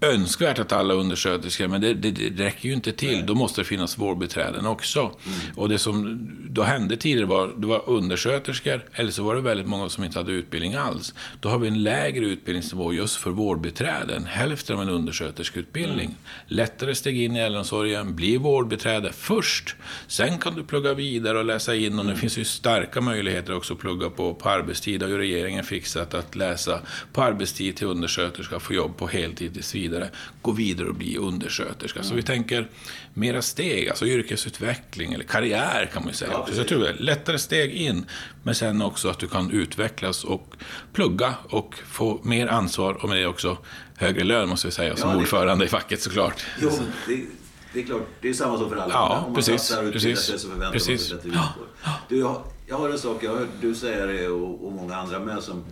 önskvärt 0.00 0.58
att 0.58 0.72
alla 0.72 0.94
undersköterskor, 0.94 1.68
men 1.68 1.80
det, 1.80 1.94
det, 1.94 2.10
det 2.10 2.44
räcker 2.44 2.68
ju 2.68 2.74
inte 2.74 2.92
till. 2.92 3.12
Nej. 3.12 3.22
Då 3.22 3.34
måste 3.34 3.60
det 3.60 3.64
finnas 3.64 3.98
vårdbiträden 3.98 4.66
också. 4.66 5.00
Mm. 5.00 5.38
Och 5.54 5.68
det 5.68 5.78
som 5.78 6.28
då 6.50 6.62
hände 6.62 6.96
tidigare 6.96 7.26
var, 7.26 7.52
det 7.56 7.66
var 7.66 7.82
undersköterskor, 7.86 8.84
eller 8.92 9.10
så 9.10 9.22
var 9.22 9.34
det 9.34 9.40
väldigt 9.40 9.66
många 9.66 9.88
som 9.88 10.04
inte 10.04 10.18
hade 10.18 10.32
utbildning 10.32 10.74
alls. 10.74 11.14
Då 11.40 11.48
har 11.48 11.58
vi 11.58 11.68
en 11.68 11.82
lägre 11.82 12.24
utbildningsnivå 12.24 12.92
just 12.92 13.16
för 13.16 13.30
vårdbiträden, 13.30 14.24
hälften 14.24 14.76
av 14.76 14.82
en 14.82 14.88
undersköterskeutbildning. 14.88 16.06
Mm. 16.06 16.16
Lättare 16.46 16.94
steg 16.94 17.22
in 17.22 17.36
i 17.36 17.38
äldreomsorgen, 17.38 18.16
bli 18.16 18.36
vårdbiträde 18.36 19.12
först. 19.12 19.76
Sen 20.06 20.38
kan 20.38 20.54
du 20.54 20.64
plugga 20.64 20.94
vidare 20.94 21.38
och 21.38 21.44
läsa 21.44 21.74
in, 21.74 21.94
och 21.98 22.04
mm. 22.04 22.14
det 22.14 22.20
finns 22.20 22.38
ju 22.38 22.44
starka 22.44 23.00
möjligheter 23.00 23.56
också 23.56 23.74
att 23.74 23.80
plugga 23.80 24.10
på, 24.10 24.34
på 24.34 24.48
arbetstid. 24.48 25.00
Det 25.00 25.06
har 25.06 25.10
ju 25.10 25.18
regeringen 25.18 25.64
fixat 25.64 26.14
att 26.14 26.36
läsa 26.36 26.80
på 27.12 27.22
arbetstid 27.22 27.76
till 27.76 27.86
undersköterska, 27.86 28.60
få 28.60 28.74
jobb 28.74 28.96
på 28.96 29.06
heltid 29.06 29.54
tills 29.54 29.74
vidare 29.74 29.87
vidare, 29.88 30.10
gå 30.42 30.52
vidare 30.52 30.88
och 30.88 30.94
bli 30.94 31.16
undersköterska. 31.16 31.98
Mm. 31.98 32.08
Så 32.08 32.14
vi 32.14 32.22
tänker 32.22 32.68
mera 33.14 33.42
steg, 33.42 33.88
alltså 33.88 34.06
yrkesutveckling 34.06 35.12
eller 35.12 35.24
karriär 35.24 35.90
kan 35.92 36.02
man 36.02 36.10
ju 36.10 36.16
säga. 36.16 36.30
Ja, 36.32 36.48
så 36.52 36.60
jag 36.60 36.68
tror 36.68 36.80
det 36.80 36.88
är 36.88 36.94
lättare 36.94 37.38
steg 37.38 37.72
in, 37.72 38.06
men 38.42 38.54
sen 38.54 38.82
också 38.82 39.08
att 39.08 39.18
du 39.18 39.28
kan 39.28 39.50
utvecklas 39.50 40.24
och 40.24 40.56
plugga 40.92 41.34
och 41.48 41.74
få 41.86 42.20
mer 42.22 42.46
ansvar 42.46 42.94
och 43.02 43.08
med 43.08 43.18
det 43.18 43.26
också 43.26 43.58
högre 43.96 44.24
lön 44.24 44.48
måste 44.48 44.66
vi 44.66 44.72
säga, 44.72 44.96
som 44.96 45.08
ja, 45.08 45.14
det... 45.16 45.22
ordförande 45.22 45.64
i 45.64 45.68
facket 45.68 46.02
såklart. 46.02 46.46
Jo, 46.60 46.70
det, 47.06 47.24
det 47.72 47.80
är 47.80 47.84
klart, 47.84 48.08
det 48.20 48.28
är 48.28 48.34
samma 48.34 48.58
som 48.58 48.68
för 48.68 48.76
alla. 48.76 48.94
Ja, 48.94 49.16
Om 49.16 49.22
man 49.24 49.34
precis, 49.34 49.62
satsar 49.62 49.82
och 49.82 49.88
utbildar 49.88 50.20
sig 50.20 50.38
så 50.38 50.48
förväntar 50.48 50.72
precis. 50.72 50.88
man 50.88 50.98
sig 50.98 51.16
bättre 51.16 51.28
villkor. 51.28 51.66
Ja. 51.84 51.94
Du, 52.08 52.18
jag, 52.18 52.42
jag 52.66 52.76
har 52.76 52.90
en 52.90 52.98
sak, 52.98 53.22
jag 53.22 53.30
har 53.30 53.38
hört 53.38 53.48
du 53.60 53.74
säga 53.74 54.06
det 54.06 54.28
och, 54.28 54.66
och 54.66 54.72
många 54.72 54.96
andra 54.96 55.18
med 55.18 55.42
som 55.42 55.64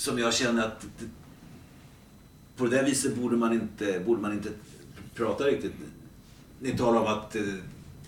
som 0.00 0.18
jag 0.18 0.34
känner 0.34 0.66
att 0.66 0.86
på 2.60 2.66
det 2.66 2.76
där 2.76 2.84
viset 2.84 3.16
borde 3.16 3.36
man 3.36 3.52
inte, 3.52 4.00
borde 4.06 4.20
man 4.20 4.32
inte 4.32 4.48
prata 5.14 5.44
riktigt. 5.44 5.72
Ni 6.58 6.76
talar 6.76 7.00
om 7.00 7.06
att 7.06 7.36
eh, 7.36 7.42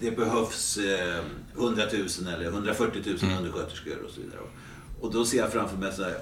det 0.00 0.10
behövs 0.10 0.78
100 1.56 1.82
eh, 1.82 1.98
000 1.98 2.34
eller 2.34 2.44
140 2.44 3.02
000 3.06 3.18
mm. 3.22 3.38
undersköterskor 3.38 4.04
och 4.06 4.10
så 4.10 4.20
vidare. 4.20 4.40
Och 5.00 5.12
då 5.12 5.24
ser 5.24 5.38
jag 5.38 5.52
framför 5.52 5.76
mig 5.76 5.92
så 5.92 6.02
här 6.02 6.18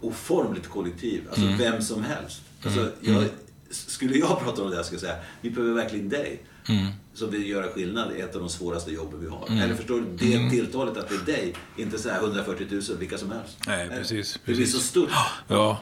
oformligt 0.00 0.68
kollektiv, 0.68 1.22
alltså 1.28 1.44
mm. 1.44 1.58
vem 1.58 1.82
som 1.82 2.02
helst. 2.02 2.42
Alltså, 2.64 2.80
mm. 2.80 2.92
jag, 3.00 3.16
mm. 3.16 3.28
skulle 3.70 4.18
jag 4.18 4.40
prata 4.44 4.62
om 4.62 4.70
det 4.70 4.76
här 4.76 4.82
skulle 4.82 4.96
jag 4.96 5.10
säga, 5.10 5.24
vi 5.40 5.50
behöver 5.50 5.74
verkligen 5.74 6.08
dig. 6.08 6.42
Mm. 6.68 6.86
Som 7.14 7.30
vill 7.30 7.48
göra 7.48 7.68
skillnad 7.68 8.16
i 8.16 8.20
ett 8.20 8.34
av 8.34 8.40
de 8.40 8.50
svåraste 8.50 8.90
jobben 8.90 9.20
vi 9.20 9.28
har. 9.28 9.46
Mm. 9.48 9.60
Eller 9.60 9.74
förstår 9.74 10.00
du, 10.00 10.26
det 10.26 10.34
mm. 10.34 10.50
tilltalet 10.50 10.96
att 10.96 11.08
det 11.08 11.14
är 11.14 11.36
dig, 11.36 11.54
inte 11.76 11.98
så 11.98 12.08
här 12.08 12.20
140 12.20 12.66
000, 12.70 12.82
vilka 12.98 13.18
som 13.18 13.30
helst. 13.30 13.58
Nej, 13.66 13.88
precis. 13.88 14.40
Det 14.44 14.54
blir 14.54 14.66
så 14.66 14.78
stort. 14.78 15.10
Ja, 15.48 15.80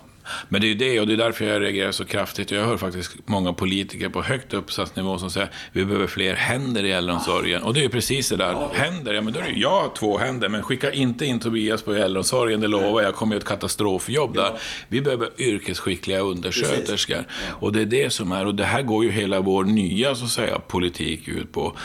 men 0.49 0.61
det 0.61 0.67
är 0.67 0.69
ju 0.69 0.75
det, 0.75 1.01
och 1.01 1.07
det 1.07 1.13
är 1.13 1.17
därför 1.17 1.45
jag 1.45 1.63
reagerar 1.63 1.93
så 1.93 2.05
kraftigt. 2.05 2.51
Jag 2.51 2.65
hör 2.65 2.77
faktiskt 2.77 3.17
många 3.25 3.53
politiker 3.53 4.09
på 4.09 4.23
högt 4.23 4.55
uppsatt 4.55 4.97
nivå 4.97 5.19
som 5.19 5.31
säger 5.31 5.51
vi 5.73 5.85
behöver 5.85 6.07
fler 6.07 6.35
händer 6.35 6.85
i 6.85 6.93
äldreomsorgen. 6.93 7.63
Och 7.63 7.75
det 7.75 7.81
är 7.81 7.83
ju 7.83 7.89
precis 7.89 8.29
det 8.29 8.37
där. 8.37 8.69
Händer, 8.73 9.15
ja 9.15 9.21
men 9.23 9.33
då 9.33 9.41
är 9.41 9.45
det 9.45 9.59
jag 9.59 9.95
två 9.95 10.19
händer. 10.19 10.49
Men 10.49 10.63
skicka 10.63 10.93
inte 10.93 11.27
in 11.27 11.41
Tobias 11.41 11.83
på 11.83 11.95
äldreomsorgen, 11.95 12.61
det 12.61 12.69
lovar 12.69 13.03
jag. 13.03 13.15
kommer 13.15 13.35
ju 13.35 13.39
ett 13.39 13.45
katastrofjobb 13.45 14.35
där. 14.35 14.53
Vi 14.89 15.01
behöver 15.01 15.29
yrkesskickliga 15.39 16.21
undersköterskor. 16.21 17.25
Och 17.61 17.73
det 17.73 17.81
är 17.81 17.87
det 17.87 18.11
som 18.11 18.33
är, 18.33 18.47
och 18.47 18.55
det 18.55 18.65
här 18.65 18.83
går 18.83 19.05
ju 19.05 19.11
hela 19.11 19.41
vår 19.41 19.65
nya 19.65 20.15
så 20.15 20.25
att 20.25 20.31
säga, 20.31 20.59
politik 20.59 21.29
ut 21.29 21.53
på. 21.53 21.77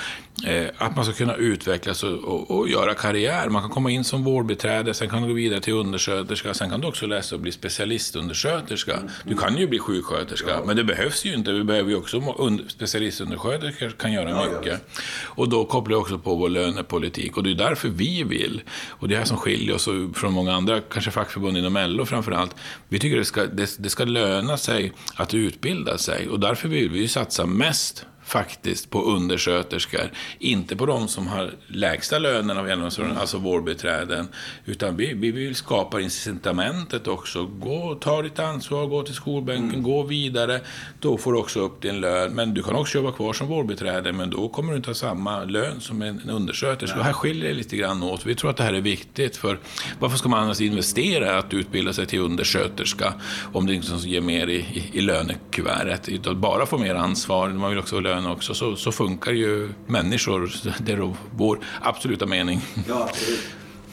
Eh, 0.46 0.68
att 0.78 0.96
man 0.96 1.06
ska 1.06 1.14
kunna 1.14 1.36
utvecklas 1.36 2.04
och, 2.04 2.24
och, 2.24 2.52
och, 2.52 2.70
göra 2.70 2.94
karriär. 2.94 3.50
Man 3.50 3.62
kan 3.62 3.72
komma 3.72 3.92
in 3.92 4.04
som 4.04 4.24
vårdbiträde, 4.24 4.94
sen 4.94 5.10
kan 5.10 5.22
du 5.22 5.28
gå 5.28 5.34
vidare 5.34 5.60
till 5.60 5.74
undersköterska, 5.74 6.54
sen 6.54 6.70
kan 6.70 6.82
du 6.82 6.88
också 6.88 7.06
läsa 7.06 7.36
och 7.36 7.42
bli 7.42 7.52
specialistundersköterska. 7.52 9.00
Du 9.24 9.38
kan 9.38 9.58
ju 9.58 9.68
bli 9.68 9.80
sjuksköterska, 9.80 10.50
ja. 10.50 10.62
men 10.66 10.76
det 10.76 10.84
behövs 10.84 11.26
ju 11.26 11.34
inte. 11.34 11.52
Vi 11.52 11.64
behöver 11.64 11.90
ju 11.90 11.96
också 11.96 12.22
specialistundersköterskor 12.68 13.90
kan 13.90 14.14
göra 14.14 14.30
ja, 14.30 14.46
mycket. 14.46 14.82
Ja. 14.96 15.02
Och 15.26 15.50
då 15.50 15.66
kopplar 15.66 15.94
jag 15.94 16.02
också 16.02 16.18
på 16.18 16.36
vår 16.36 16.50
lönepolitik 16.50 17.38
och 17.38 17.44
det 17.44 17.52
är 17.52 17.56
därför 17.56 17.90
vi 17.90 18.24
vill, 18.24 18.62
och 18.90 19.08
det 19.08 19.16
är 19.16 19.20
här 19.20 19.26
som 19.26 19.38
skiljer 19.38 19.76
oss 19.76 19.90
från 20.14 20.34
många 20.34 20.54
andra, 20.54 20.82
kanske 20.82 21.12
fackförbund 21.12 21.58
inom 21.58 21.78
LO 21.78 22.06
framför 22.06 22.32
allt. 22.32 22.56
Vi 22.90 23.00
tycker 23.00 23.18
det 23.18 23.26
ska, 23.26 23.46
det, 23.46 23.76
det 23.80 23.90
ska 23.90 24.04
löna 24.06 24.58
sig 24.58 24.94
att 25.16 25.34
utbilda 25.34 25.98
sig 25.98 26.30
och 26.30 26.40
därför 26.40 26.68
vill 26.70 26.90
vi 26.90 27.08
satsa 27.08 27.46
mest 27.46 28.06
faktiskt 28.32 28.90
på 28.90 29.04
undersköterskor. 29.04 30.12
Inte 30.40 30.76
på 30.76 30.86
de 30.86 31.08
som 31.08 31.28
har 31.28 31.52
lägsta 31.68 32.20
lönen 32.20 32.58
av 32.58 32.70
äldreomsorgen, 32.70 33.18
alltså 33.18 33.38
vårdbiträden. 33.38 34.28
Utan 34.66 34.98
vi, 34.98 35.14
vi 35.14 35.32
vill 35.32 35.56
skapa 35.56 36.02
incitamentet 36.02 37.08
också. 37.08 37.46
Gå, 37.46 37.96
ta 37.96 38.22
ditt 38.22 38.40
ansvar, 38.40 38.86
gå 38.86 39.04
till 39.04 39.14
skolbänken, 39.14 39.70
mm. 39.70 39.84
gå 39.84 40.04
vidare. 40.04 40.62
Då 41.00 41.18
får 41.18 41.34
du 41.34 41.40
också 41.40 41.60
upp 41.60 41.82
din 41.82 42.02
lön. 42.02 42.34
Men 42.34 42.54
du 42.54 42.64
kan 42.64 42.76
också 42.76 42.98
jobba 42.98 43.12
kvar 43.12 43.34
som 43.34 43.48
vårdbiträde, 43.48 44.14
men 44.14 44.30
då 44.30 44.50
kommer 44.50 44.72
du 44.72 44.78
inte 44.78 44.90
ha 44.90 44.96
samma 44.96 45.44
lön 45.44 45.82
som 45.82 46.02
en 46.02 46.30
undersköterska. 46.30 47.00
Och 47.00 47.06
här 47.06 47.14
skiljer 47.14 47.50
det 47.50 47.54
lite 47.54 47.78
grann 47.78 48.04
åt. 48.04 48.26
Vi 48.26 48.36
tror 48.36 48.50
att 48.50 48.58
det 48.58 48.64
här 48.64 48.74
är 48.74 48.82
viktigt. 48.82 49.38
För 49.38 49.60
varför 50.00 50.18
ska 50.18 50.30
man 50.30 50.44
annars 50.44 50.62
investera 50.62 51.26
i 51.26 51.38
att 51.38 51.54
utbilda 51.54 51.94
sig 51.94 52.06
till 52.06 52.20
undersköterska 52.20 53.14
om 53.54 53.68
det 53.68 53.74
inte 53.74 54.08
ger 54.08 54.22
mer 54.22 54.48
i, 54.48 54.56
i, 54.56 54.90
i 54.94 55.02
lönekuvertet? 55.02 56.36
Bara 56.36 56.66
få 56.66 56.78
mer 56.78 56.96
ansvar, 56.96 57.50
man 57.50 57.70
vill 57.70 57.80
också 57.80 57.96
ha 57.96 58.02
lön 58.02 58.21
också, 58.28 58.54
så, 58.54 58.76
så 58.76 58.92
funkar 58.92 59.32
ju 59.32 59.70
människor, 59.88 60.52
det 60.80 60.92
är 60.92 61.14
vår 61.36 61.60
absoluta 61.82 62.26
mening. 62.26 62.62
Ja, 62.88 63.10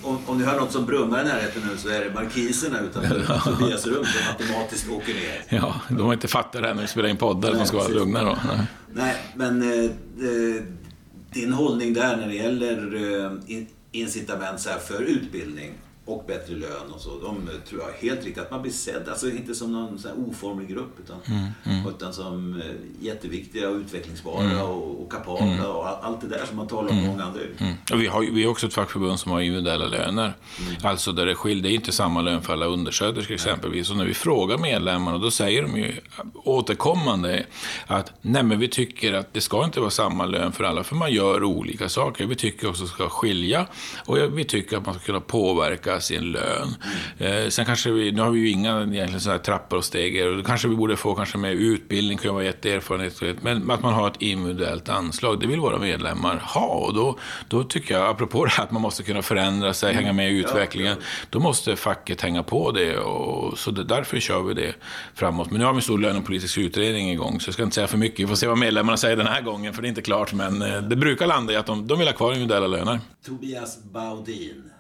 om, 0.02 0.18
om 0.26 0.38
ni 0.38 0.44
hör 0.44 0.60
något 0.60 0.72
som 0.72 0.86
brummar 0.86 1.20
i 1.20 1.24
närheten 1.24 1.62
nu 1.70 1.76
så 1.76 1.88
är 1.88 2.04
det 2.04 2.14
markiserna 2.14 2.80
utanför 2.80 3.40
Tobias 3.44 3.86
rum 3.86 4.04
som 4.04 4.20
automatiskt 4.28 4.90
åker 4.90 5.14
ner. 5.14 5.44
Ja, 5.48 5.80
de 5.88 6.00
har 6.00 6.12
inte 6.12 6.28
fattat 6.28 6.62
det 6.62 6.68
här 6.68 6.74
när 6.74 6.82
vi 6.82 6.88
spelar 6.88 7.08
in 7.08 7.16
poddar, 7.16 7.54
de 7.54 7.66
ska 7.66 7.76
vara 7.76 7.88
lugna 7.88 8.24
då. 8.24 8.38
Nej, 8.46 8.66
Nej 8.92 9.16
men 9.34 9.62
eh, 9.62 9.84
eh, 9.84 10.62
din 11.32 11.52
hållning 11.52 11.94
där 11.94 12.16
när 12.16 12.28
det 12.28 12.34
gäller 12.34 12.94
eh, 13.24 13.62
incitament 13.92 14.60
så 14.60 14.70
för 14.88 15.02
utbildning 15.02 15.72
och 16.08 16.24
bättre 16.26 16.54
lön 16.54 16.92
och 16.94 17.00
så. 17.00 17.10
De 17.20 17.48
tror 17.68 17.82
jag 17.82 18.08
helt 18.08 18.24
riktigt 18.24 18.42
att 18.42 18.50
man 18.50 18.62
blir 18.62 18.72
sedd, 18.72 19.08
alltså 19.08 19.30
inte 19.30 19.54
som 19.54 19.72
någon 19.72 19.98
så 19.98 20.08
oformlig 20.12 20.68
grupp 20.68 21.00
utan, 21.04 21.16
mm, 21.26 21.48
mm. 21.64 21.88
utan 21.88 22.12
som 22.12 22.60
eh, 22.60 22.66
jätteviktiga 23.00 23.68
och 23.68 23.76
utvecklingsbara 23.76 24.44
mm. 24.44 24.62
och, 24.62 25.02
och, 25.02 25.12
kapabla 25.12 25.44
mm. 25.44 25.66
och 25.66 26.04
allt 26.04 26.20
det 26.20 26.28
där 26.28 26.46
som 26.46 26.56
man 26.56 26.68
talar 26.68 26.90
om 26.90 26.98
mm. 26.98 27.10
många 27.10 27.24
andra 27.24 27.40
mm. 27.58 27.74
och 27.92 28.00
vi, 28.00 28.06
har, 28.06 28.20
vi 28.20 28.44
är 28.44 28.48
också 28.48 28.66
ett 28.66 28.74
fackförbund 28.74 29.20
som 29.20 29.32
har 29.32 29.40
individuella 29.40 29.86
löner. 29.86 30.32
Alltså 30.82 31.12
där 31.12 31.26
det 31.26 31.34
skiljer, 31.34 31.62
det 31.62 31.72
är 31.72 31.74
inte 31.74 31.92
samma 31.92 32.20
lön 32.20 32.42
för 32.42 32.52
alla 32.52 32.66
undersköterskor 32.66 33.34
exempelvis. 33.34 33.90
Och 33.90 33.96
när 33.96 34.04
vi 34.04 34.14
frågar 34.14 34.58
medlemmarna 34.58 35.18
då 35.18 35.30
säger 35.30 35.62
de 35.62 35.76
ju 35.76 35.94
återkommande 36.34 37.46
att 37.86 38.12
nej 38.20 38.42
men 38.42 38.58
vi 38.58 38.68
tycker 38.68 39.12
att 39.12 39.34
det 39.34 39.40
ska 39.40 39.64
inte 39.64 39.80
vara 39.80 39.90
samma 39.90 40.26
lön 40.26 40.52
för 40.52 40.64
alla 40.64 40.84
för 40.84 40.96
man 40.96 41.12
gör 41.12 41.44
olika 41.44 41.88
saker. 41.88 42.26
Vi 42.26 42.34
tycker 42.34 42.68
också 42.68 42.82
att 42.82 42.88
det 42.88 42.94
ska 42.94 43.08
skilja 43.08 43.66
och 44.06 44.38
vi 44.38 44.44
tycker 44.44 44.76
att 44.76 44.86
man 44.86 44.94
ska 44.94 45.04
kunna 45.04 45.20
påverka 45.20 45.97
sin 46.00 46.32
lön. 46.32 46.74
Eh, 47.18 47.48
sen 47.48 47.64
kanske 47.64 47.90
vi, 47.90 48.12
nu 48.12 48.22
har 48.22 48.30
vi 48.30 48.40
ju 48.40 48.50
inga 48.50 48.80
egentligen 48.80 49.20
så 49.20 49.30
här 49.30 49.38
trappor 49.38 49.76
och 49.76 49.84
steg. 49.84 50.26
Och 50.26 50.36
då 50.36 50.42
kanske 50.42 50.68
vi 50.68 50.76
borde 50.76 50.96
få 50.96 51.14
kanske 51.14 51.38
med 51.38 51.52
utbildning, 51.52 52.18
kunna 52.18 52.32
vara 52.32 52.44
jätteerfarenhet. 52.44 53.42
Men 53.42 53.70
att 53.70 53.82
man 53.82 53.94
har 53.94 54.08
ett 54.08 54.22
individuellt 54.22 54.88
anslag, 54.88 55.40
det 55.40 55.46
vill 55.46 55.60
våra 55.60 55.78
medlemmar 55.78 56.36
ha. 56.36 56.66
Och 56.66 56.94
då, 56.94 57.18
då 57.48 57.64
tycker 57.64 57.94
jag, 57.94 58.06
apropå 58.08 58.44
det 58.44 58.50
här 58.50 58.64
att 58.64 58.70
man 58.70 58.82
måste 58.82 59.02
kunna 59.02 59.22
förändra 59.22 59.74
sig, 59.74 59.94
hänga 59.94 60.12
med 60.12 60.32
i 60.32 60.38
utvecklingen. 60.38 60.96
Då 61.30 61.40
måste 61.40 61.76
facket 61.76 62.20
hänga 62.20 62.42
på 62.42 62.72
det. 62.72 62.98
Och, 62.98 63.58
så 63.58 63.70
det, 63.70 63.84
därför 63.84 64.20
kör 64.20 64.42
vi 64.42 64.54
det 64.54 64.74
framåt. 65.14 65.50
Men 65.50 65.58
nu 65.60 65.64
har 65.64 65.72
vi 65.72 65.76
en 65.76 65.82
stor 65.82 65.98
lönepolitisk 65.98 66.58
utredning 66.58 67.10
igång, 67.10 67.40
så 67.40 67.48
jag 67.48 67.54
ska 67.54 67.62
inte 67.62 67.74
säga 67.74 67.86
för 67.86 67.98
mycket. 67.98 68.20
Vi 68.20 68.26
får 68.26 68.34
se 68.34 68.46
vad 68.46 68.58
medlemmarna 68.58 68.96
säger 68.96 69.16
den 69.16 69.26
här 69.26 69.42
gången, 69.42 69.74
för 69.74 69.82
det 69.82 69.88
är 69.88 69.90
inte 69.90 70.02
klart. 70.02 70.32
Men 70.32 70.62
eh, 70.62 70.82
det 70.82 70.96
brukar 70.96 71.26
landa 71.26 71.52
i 71.52 71.56
att 71.56 71.66
de, 71.66 71.86
de 71.86 71.98
vill 71.98 72.08
ha 72.08 72.14
kvar 72.14 72.32
individuella 72.32 72.66
löner. 72.66 73.00
Tobias 73.26 73.84
Baudin. 73.92 74.70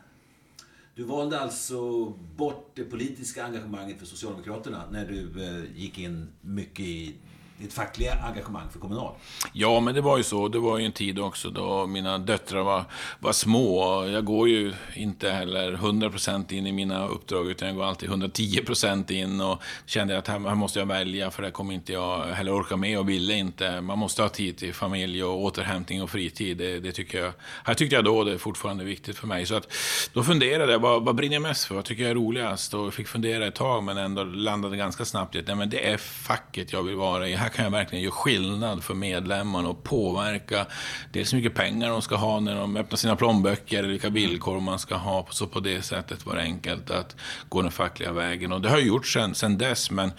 Du 0.98 1.04
valde 1.04 1.40
alltså 1.40 2.08
bort 2.36 2.72
det 2.74 2.84
politiska 2.84 3.44
engagemanget 3.44 3.98
för 3.98 4.06
Socialdemokraterna 4.06 4.84
när 4.90 5.06
du 5.06 5.44
eh, 5.44 5.80
gick 5.80 5.98
in 5.98 6.28
mycket 6.40 6.80
i 6.86 7.14
ditt 7.58 7.72
fackliga 7.72 8.14
engagemang 8.22 8.68
för 8.72 8.78
Kommunal? 8.78 9.14
Ja, 9.52 9.80
men 9.80 9.94
det 9.94 10.00
var 10.00 10.16
ju 10.16 10.22
så. 10.22 10.48
Det 10.48 10.58
var 10.58 10.78
ju 10.78 10.84
en 10.84 10.92
tid 10.92 11.18
också 11.18 11.50
då 11.50 11.86
mina 11.86 12.18
döttrar 12.18 12.62
var, 12.62 12.84
var 13.18 13.32
små. 13.32 14.04
Jag 14.06 14.24
går 14.24 14.48
ju 14.48 14.74
inte 14.94 15.30
heller 15.30 15.72
100% 15.72 16.52
in 16.52 16.66
i 16.66 16.72
mina 16.72 17.08
uppdrag, 17.08 17.50
utan 17.50 17.68
jag 17.68 17.76
går 17.76 17.84
alltid 17.84 18.10
110% 18.10 19.12
in 19.12 19.40
och 19.40 19.62
kände 19.86 20.18
att 20.18 20.28
här, 20.28 20.38
här 20.40 20.54
måste 20.54 20.78
jag 20.78 20.86
välja, 20.86 21.30
för 21.30 21.42
det 21.42 21.50
kommer 21.50 21.74
inte 21.74 21.92
jag 21.92 22.24
heller 22.24 22.54
orka 22.54 22.76
med 22.76 22.98
och 22.98 23.08
ville 23.08 23.34
inte. 23.34 23.80
Man 23.80 23.98
måste 23.98 24.22
ha 24.22 24.28
tid 24.28 24.56
till 24.56 24.74
familj 24.74 25.24
och 25.24 25.42
återhämtning 25.42 26.02
och 26.02 26.10
fritid. 26.10 26.56
Det, 26.56 26.80
det 26.80 26.92
tycker 26.92 27.24
jag, 27.24 27.32
här 27.64 27.74
tyckte 27.74 27.96
jag 27.96 28.04
då 28.04 28.24
det 28.24 28.32
är 28.32 28.38
fortfarande 28.38 28.84
viktigt 28.84 29.16
för 29.16 29.26
mig. 29.26 29.46
Så 29.46 29.54
att, 29.54 29.72
då 30.12 30.22
funderade 30.22 30.72
jag, 30.72 30.78
vad, 30.78 31.04
vad 31.04 31.14
brinner 31.14 31.34
jag 31.34 31.42
mest 31.42 31.64
för? 31.64 31.74
Vad 31.74 31.84
tycker 31.84 32.02
jag 32.02 32.10
är 32.10 32.14
roligast? 32.14 32.74
Och 32.74 32.94
fick 32.94 33.08
fundera 33.08 33.46
ett 33.46 33.54
tag, 33.54 33.84
men 33.84 33.98
ändå 33.98 34.24
landade 34.24 34.76
ganska 34.76 35.04
snabbt 35.04 35.34
i 35.34 35.38
att 35.38 35.70
det 35.70 35.88
är 35.90 35.96
facket 35.96 36.72
jag 36.72 36.82
vill 36.82 36.96
vara 36.96 37.28
i. 37.28 37.34
Här 37.34 37.47
kan 37.48 37.64
jag 37.64 37.72
verkligen 37.72 38.04
göra 38.04 38.12
skillnad 38.12 38.84
för 38.84 38.94
medlemmarna 38.94 39.68
och 39.68 39.84
påverka 39.84 40.66
dels 41.12 41.32
hur 41.32 41.38
mycket 41.38 41.54
pengar 41.54 41.90
de 41.90 42.02
ska 42.02 42.16
ha 42.16 42.40
när 42.40 42.54
de 42.54 42.76
öppnar 42.76 42.96
sina 42.96 43.16
plånböcker, 43.16 43.78
eller 43.78 43.88
vilka 43.88 44.08
villkor 44.08 44.60
man 44.60 44.78
ska 44.78 44.94
ha. 44.94 45.26
Så 45.30 45.46
på 45.46 45.60
det 45.60 45.82
sättet 45.82 46.26
var 46.26 46.34
det 46.34 46.42
enkelt 46.42 46.90
att 46.90 47.16
gå 47.48 47.62
den 47.62 47.72
fackliga 47.72 48.12
vägen. 48.12 48.52
Och 48.52 48.60
det 48.60 48.68
har 48.68 48.78
gjorts 48.78 49.12
sen, 49.12 49.34
sen 49.34 49.58
dess, 49.58 49.90
men 49.90 50.12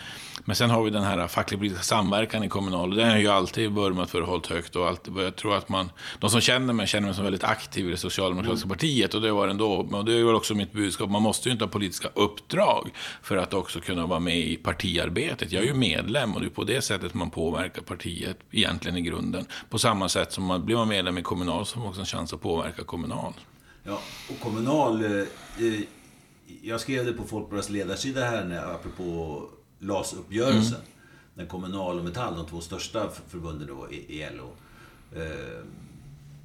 men 0.50 0.56
sen 0.56 0.70
har 0.70 0.84
vi 0.84 0.90
den 0.90 1.04
här 1.04 1.28
facklig-politiska 1.28 1.84
samverkan 1.84 2.44
i 2.44 2.50
Kommunal. 2.50 2.96
Den 2.96 3.08
har 3.08 3.14
jag 3.14 3.22
ju 3.22 3.28
alltid 3.28 3.72
vurmat 3.72 4.10
för 4.10 4.22
och 4.22 4.28
hållit 4.28 4.48
högt. 4.48 4.76
Och 4.76 4.88
alltid, 4.88 5.14
jag 5.18 5.36
tror 5.36 5.56
att 5.56 5.70
man, 5.70 5.92
de 6.20 6.30
som 6.30 6.42
känner 6.42 6.74
mig 6.74 6.88
känner 6.88 7.08
mig 7.08 7.16
som 7.16 7.24
väldigt 7.24 7.44
aktiv 7.44 7.88
i 7.88 7.92
det 7.92 7.98
socialdemokratiska 7.98 8.66
mm. 8.66 8.76
partiet. 8.76 9.14
Och 9.14 9.22
det 9.22 9.32
var 9.32 9.48
ändå. 9.48 9.72
Och 9.74 10.06
det 10.06 10.14
är 10.14 10.24
väl 10.24 10.36
också 10.36 10.56
mitt 10.56 10.72
budskap. 10.72 11.10
Man 11.10 11.22
måste 11.22 11.50
ju 11.50 11.54
inte 11.54 11.66
ha 11.66 11.70
politiska 11.70 12.10
uppdrag 12.14 12.90
för 13.22 13.38
att 13.38 13.54
också 13.54 13.80
kunna 13.80 14.06
vara 14.06 14.20
med 14.20 14.38
i 14.38 14.56
partiarbetet. 14.56 15.52
Jag 15.52 15.64
är 15.64 15.68
ju 15.68 15.74
medlem 15.74 16.36
och 16.36 16.42
det 16.42 16.48
är 16.48 16.50
på 16.50 16.64
det 16.64 16.82
sättet 16.82 17.14
man 17.20 17.30
påverkar 17.30 17.82
partiet 17.82 18.38
egentligen 18.52 18.98
i 18.98 19.02
grunden. 19.02 19.46
På 19.70 19.80
samma 19.80 20.10
sätt 20.10 20.32
som 20.32 20.44
man 20.44 20.66
blir 20.66 20.76
man 20.76 20.88
medlem 20.88 21.18
i 21.18 21.22
Kommunal 21.22 21.66
så 21.66 21.76
har 21.76 21.82
man 21.82 21.90
också 21.90 22.02
en 22.02 22.06
chans 22.06 22.34
att 22.34 22.42
påverka 22.42 22.84
Kommunal. 22.84 23.34
Ja, 23.84 24.00
och 24.30 24.40
Kommunal... 24.40 25.06
Eh, 25.06 25.12
eh 25.12 25.82
jag 26.62 26.82
skrev 26.82 27.06
det 27.06 27.14
på 27.14 27.24
Folkbladets 27.24 27.70
ledarsida 27.70 28.26
här 28.26 28.46
när, 28.46 28.76
apropå 28.76 29.44
LAS-uppgörelsen. 29.80 30.76
Mm. 30.76 30.88
När 31.34 31.46
Kommunal 31.46 32.00
och 32.00 32.06
Metall, 32.06 32.36
de 32.36 32.46
två 32.46 32.62
största 32.62 33.10
förbunden 33.28 33.68
då 33.68 33.92
i, 33.92 33.96
i 33.96 34.30
LO, 34.38 34.54
eh, 35.20 35.66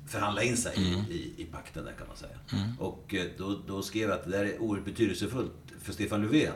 förhandlade 0.06 0.46
in 0.46 0.56
sig 0.56 0.76
mm. 0.76 1.00
i, 1.10 1.32
i 1.36 1.44
pakten 1.44 1.84
där 1.84 1.92
kan 1.92 2.06
man 2.06 2.16
säga. 2.16 2.36
Mm. 2.52 2.78
Och 2.78 3.14
eh, 3.14 3.26
då, 3.38 3.60
då 3.66 3.82
skrev 3.82 4.08
jag 4.08 4.18
att 4.18 4.24
det 4.24 4.30
där 4.30 4.44
är 4.44 4.62
oerhört 4.62 4.84
betydelsefullt 4.84 5.52
för 5.80 5.92
Stefan 5.92 6.22
Löfven 6.22 6.52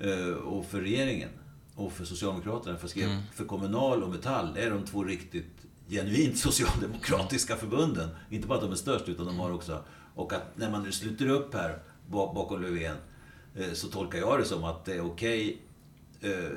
eh, 0.00 0.34
och 0.34 0.66
för 0.66 0.80
regeringen 0.80 1.28
och 1.74 1.92
för 1.92 2.04
Socialdemokraterna. 2.04 2.78
För, 2.78 2.88
skrev, 2.88 3.08
mm. 3.08 3.22
för 3.34 3.44
Kommunal 3.44 4.02
och 4.02 4.10
Metall 4.10 4.56
är 4.56 4.70
de 4.70 4.84
två 4.84 5.04
riktigt 5.04 5.66
genuint 5.88 6.38
socialdemokratiska 6.38 7.56
förbunden. 7.56 8.08
Inte 8.30 8.48
bara 8.48 8.58
att 8.58 8.64
de 8.64 8.72
är 8.72 8.76
störst, 8.76 9.08
utan 9.08 9.26
de 9.26 9.38
har 9.38 9.52
också... 9.52 9.84
Och 10.14 10.32
att 10.32 10.56
när 10.56 10.70
man 10.70 10.82
nu 10.82 10.92
sluter 10.92 11.28
upp 11.28 11.54
här 11.54 11.78
bakom 12.10 12.62
Löfven 12.62 12.96
eh, 13.54 13.72
så 13.72 13.88
tolkar 13.88 14.18
jag 14.18 14.38
det 14.38 14.44
som 14.44 14.64
att 14.64 14.84
det 14.84 14.94
är 14.94 15.06
okej 15.06 15.60
okay 16.20 16.32
eh, 16.32 16.50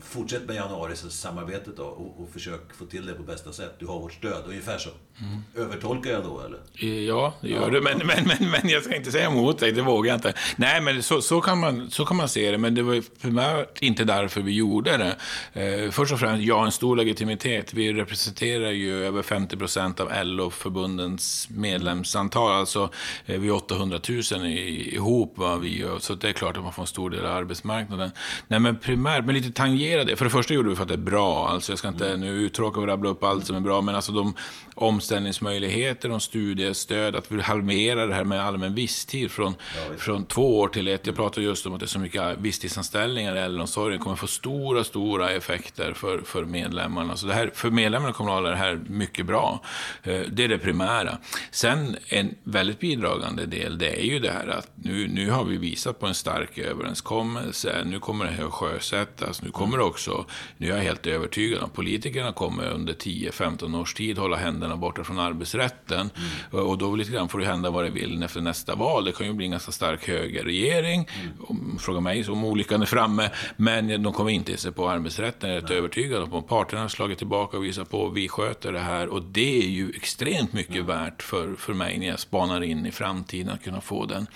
fortsätt 0.00 0.46
med 0.46 0.56
januarisamarbetet 0.56 1.76
då 1.76 1.84
och, 1.84 2.22
och 2.22 2.28
försök 2.28 2.74
få 2.74 2.86
till 2.86 3.06
det 3.06 3.14
på 3.14 3.22
bästa 3.22 3.52
sätt. 3.52 3.74
Du 3.78 3.86
har 3.86 4.00
vårt 4.00 4.12
stöd, 4.12 4.44
ungefär 4.46 4.78
så. 4.78 4.90
Mm. 5.20 5.66
Övertolkar 5.66 6.10
jag 6.10 6.24
då 6.24 6.40
eller? 6.40 6.58
Eh, 6.74 7.04
ja, 7.04 7.34
det 7.40 7.48
gör 7.48 7.62
ja. 7.62 7.68
du. 7.68 7.80
Men, 7.80 7.98
men, 7.98 8.26
men, 8.26 8.50
men 8.50 8.68
jag 8.68 8.82
ska 8.82 8.96
inte 8.96 9.12
säga 9.12 9.26
emot 9.26 9.58
dig, 9.58 9.72
det 9.72 9.82
vågar 9.82 10.08
jag 10.10 10.16
inte. 10.16 10.32
Nej, 10.56 10.80
men 10.80 11.02
så, 11.02 11.20
så, 11.20 11.40
kan 11.40 11.60
man, 11.60 11.90
så 11.90 12.04
kan 12.04 12.16
man 12.16 12.28
se 12.28 12.50
det. 12.50 12.58
Men 12.58 12.74
det 12.74 12.82
var 12.82 13.02
primärt 13.20 13.82
inte 13.82 14.04
därför 14.04 14.40
vi 14.40 14.52
gjorde 14.52 14.96
det. 14.96 15.16
Eh, 15.62 15.90
först 15.90 16.12
och 16.12 16.20
främst, 16.20 16.44
ja, 16.44 16.64
en 16.64 16.72
stor 16.72 16.96
legitimitet. 16.96 17.74
Vi 17.74 17.92
representerar 17.92 18.70
ju 18.70 19.04
över 19.04 19.22
50 19.22 19.56
procent 19.56 20.00
av 20.00 20.08
LO-förbundens 20.24 21.48
medlemsantal. 21.50 22.52
Alltså, 22.52 22.90
eh, 23.26 23.40
vi 23.40 23.48
är 23.48 23.52
800 23.52 24.00
000 24.32 24.46
i, 24.46 24.94
ihop, 24.94 25.32
vad 25.36 25.60
vi 25.60 25.78
gör. 25.78 25.98
Så 25.98 26.14
det 26.14 26.28
är 26.28 26.32
klart 26.32 26.56
att 26.56 26.62
man 26.62 26.72
får 26.72 26.82
en 26.82 26.86
stor 26.86 27.10
del 27.10 27.26
av 27.26 27.36
arbetsmarknaden. 27.36 28.10
Nej, 28.48 28.60
men 28.60 28.78
primärt, 28.78 29.24
men 29.24 29.34
lite 29.34 29.52
tangera 29.52 30.04
det. 30.04 30.16
För 30.16 30.24
det 30.24 30.30
första 30.30 30.54
gjorde 30.54 30.68
vi 30.68 30.76
för 30.76 30.82
att 30.82 30.88
det 30.88 30.94
är 30.94 30.98
bra. 30.98 31.48
Alltså, 31.48 31.72
jag 31.72 31.78
ska 31.78 31.88
inte 31.88 32.16
nu 32.16 32.28
uttråka 32.28 32.80
och 32.80 32.86
rabbla 32.86 33.10
upp 33.10 33.24
allt 33.24 33.46
som 33.46 33.56
är 33.56 33.60
bra, 33.60 33.80
men 33.80 33.94
alltså 33.94 34.12
de 34.12 34.34
omställningsmöjligheter 34.82 36.10
och 36.10 36.22
studiestöd, 36.22 37.16
att 37.16 37.32
vi 37.32 37.42
halverar 37.42 38.08
det 38.08 38.14
här 38.14 38.24
med 38.24 38.44
allmän 38.44 38.74
visstid 38.74 39.30
från, 39.30 39.54
ja, 39.76 39.96
från 39.98 40.24
två 40.24 40.58
år 40.58 40.68
till 40.68 40.88
ett. 40.88 41.06
Jag 41.06 41.16
pratar 41.16 41.42
just 41.42 41.66
om 41.66 41.74
att 41.74 41.80
det 41.80 41.84
är 41.84 41.88
så 41.88 41.98
mycket 41.98 42.38
visstidsanställningar 42.38 43.36
i 43.36 43.38
äldreomsorgen. 43.38 44.00
Kommer 44.00 44.16
få 44.16 44.26
stora, 44.26 44.84
stora 44.84 45.30
effekter 45.30 45.92
för, 45.92 46.18
för 46.18 46.44
medlemmarna. 46.44 47.16
Så 47.16 47.26
det 47.26 47.34
här, 47.34 47.50
för 47.54 47.70
medlemmarna 47.70 48.38
är 48.38 48.50
det 48.50 48.56
här 48.56 48.80
mycket 48.86 49.26
bra. 49.26 49.62
Eh, 50.02 50.20
det 50.32 50.44
är 50.44 50.48
det 50.48 50.58
primära. 50.58 51.18
Sen 51.50 51.96
en 52.08 52.34
väldigt 52.44 52.80
bidragande 52.80 53.46
del, 53.46 53.78
det 53.78 54.00
är 54.00 54.04
ju 54.04 54.18
det 54.18 54.30
här 54.30 54.46
att 54.46 54.70
nu, 54.74 55.08
nu 55.08 55.30
har 55.30 55.44
vi 55.44 55.56
visat 55.56 56.00
på 56.00 56.06
en 56.06 56.14
stark 56.14 56.58
överenskommelse. 56.58 57.82
Nu 57.84 58.00
kommer 58.00 58.24
det 58.24 58.30
här 58.30 58.44
att 58.44 58.52
sjösättas. 58.52 59.42
Nu 59.42 59.50
kommer 59.50 59.78
det 59.78 59.84
också, 59.84 60.26
nu 60.56 60.70
är 60.70 60.76
jag 60.76 60.82
helt 60.82 61.06
övertygad 61.06 61.62
om, 61.62 61.70
politikerna 61.70 62.32
kommer 62.32 62.70
under 62.70 62.92
10-15 62.92 63.80
års 63.80 63.94
tid 63.94 64.18
hålla 64.18 64.36
händerna 64.36 64.67
borta 64.76 65.04
från 65.04 65.18
arbetsrätten. 65.18 66.10
Mm. 66.50 66.66
Och 66.66 66.78
då 66.78 66.96
lite 66.96 67.10
grann 67.10 67.28
får 67.28 67.38
det 67.38 67.46
hända 67.46 67.70
vad 67.70 67.84
det 67.84 67.90
vill 67.90 68.22
efter 68.22 68.40
nästa 68.40 68.74
val. 68.74 69.04
Det 69.04 69.12
kan 69.12 69.26
ju 69.26 69.32
bli 69.32 69.44
en 69.44 69.50
ganska 69.50 69.72
stark 69.72 70.08
högerregering. 70.08 71.08
Mm. 71.50 71.78
Fråga 71.78 72.00
mig 72.00 72.28
om 72.28 72.44
olyckan 72.44 72.82
är 72.82 72.86
framme. 72.86 73.30
Men 73.56 74.02
de 74.02 74.12
kommer 74.12 74.30
inte 74.30 74.56
se 74.56 74.72
på 74.72 74.90
arbetsrätten, 74.90 75.50
jag 75.50 75.56
är 75.56 75.62
rätt 75.62 75.70
övertygad 75.70 76.22
om. 76.22 76.42
Parterna 76.42 76.82
har 76.82 76.88
slagit 76.88 77.18
tillbaka 77.18 77.56
och 77.56 77.64
visat 77.64 77.90
på 77.90 78.06
att 78.06 78.14
vi 78.14 78.28
sköter 78.28 78.72
det 78.72 78.78
här. 78.78 79.08
Och 79.08 79.22
det 79.22 79.62
är 79.62 79.68
ju 79.68 79.90
extremt 79.96 80.52
mycket 80.52 80.74
mm. 80.74 80.86
värt 80.86 81.22
för, 81.22 81.54
för 81.54 81.74
mig 81.74 81.98
när 81.98 82.06
jag 82.06 82.18
spanar 82.18 82.62
in 82.62 82.86
i 82.86 82.90
framtiden, 82.90 83.52
att 83.52 83.64
kunna 83.64 83.80
få 83.80 84.06
den, 84.06 84.26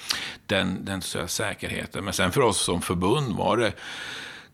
den, 0.47 0.85
den 0.85 1.03
så 1.03 1.27
säkerheten. 1.27 2.05
Men 2.05 2.13
sen 2.13 2.33
för 2.33 2.41
oss 2.41 2.61
som 2.61 2.83
förbund 2.83 3.37
var 3.37 3.57
det 3.57 3.73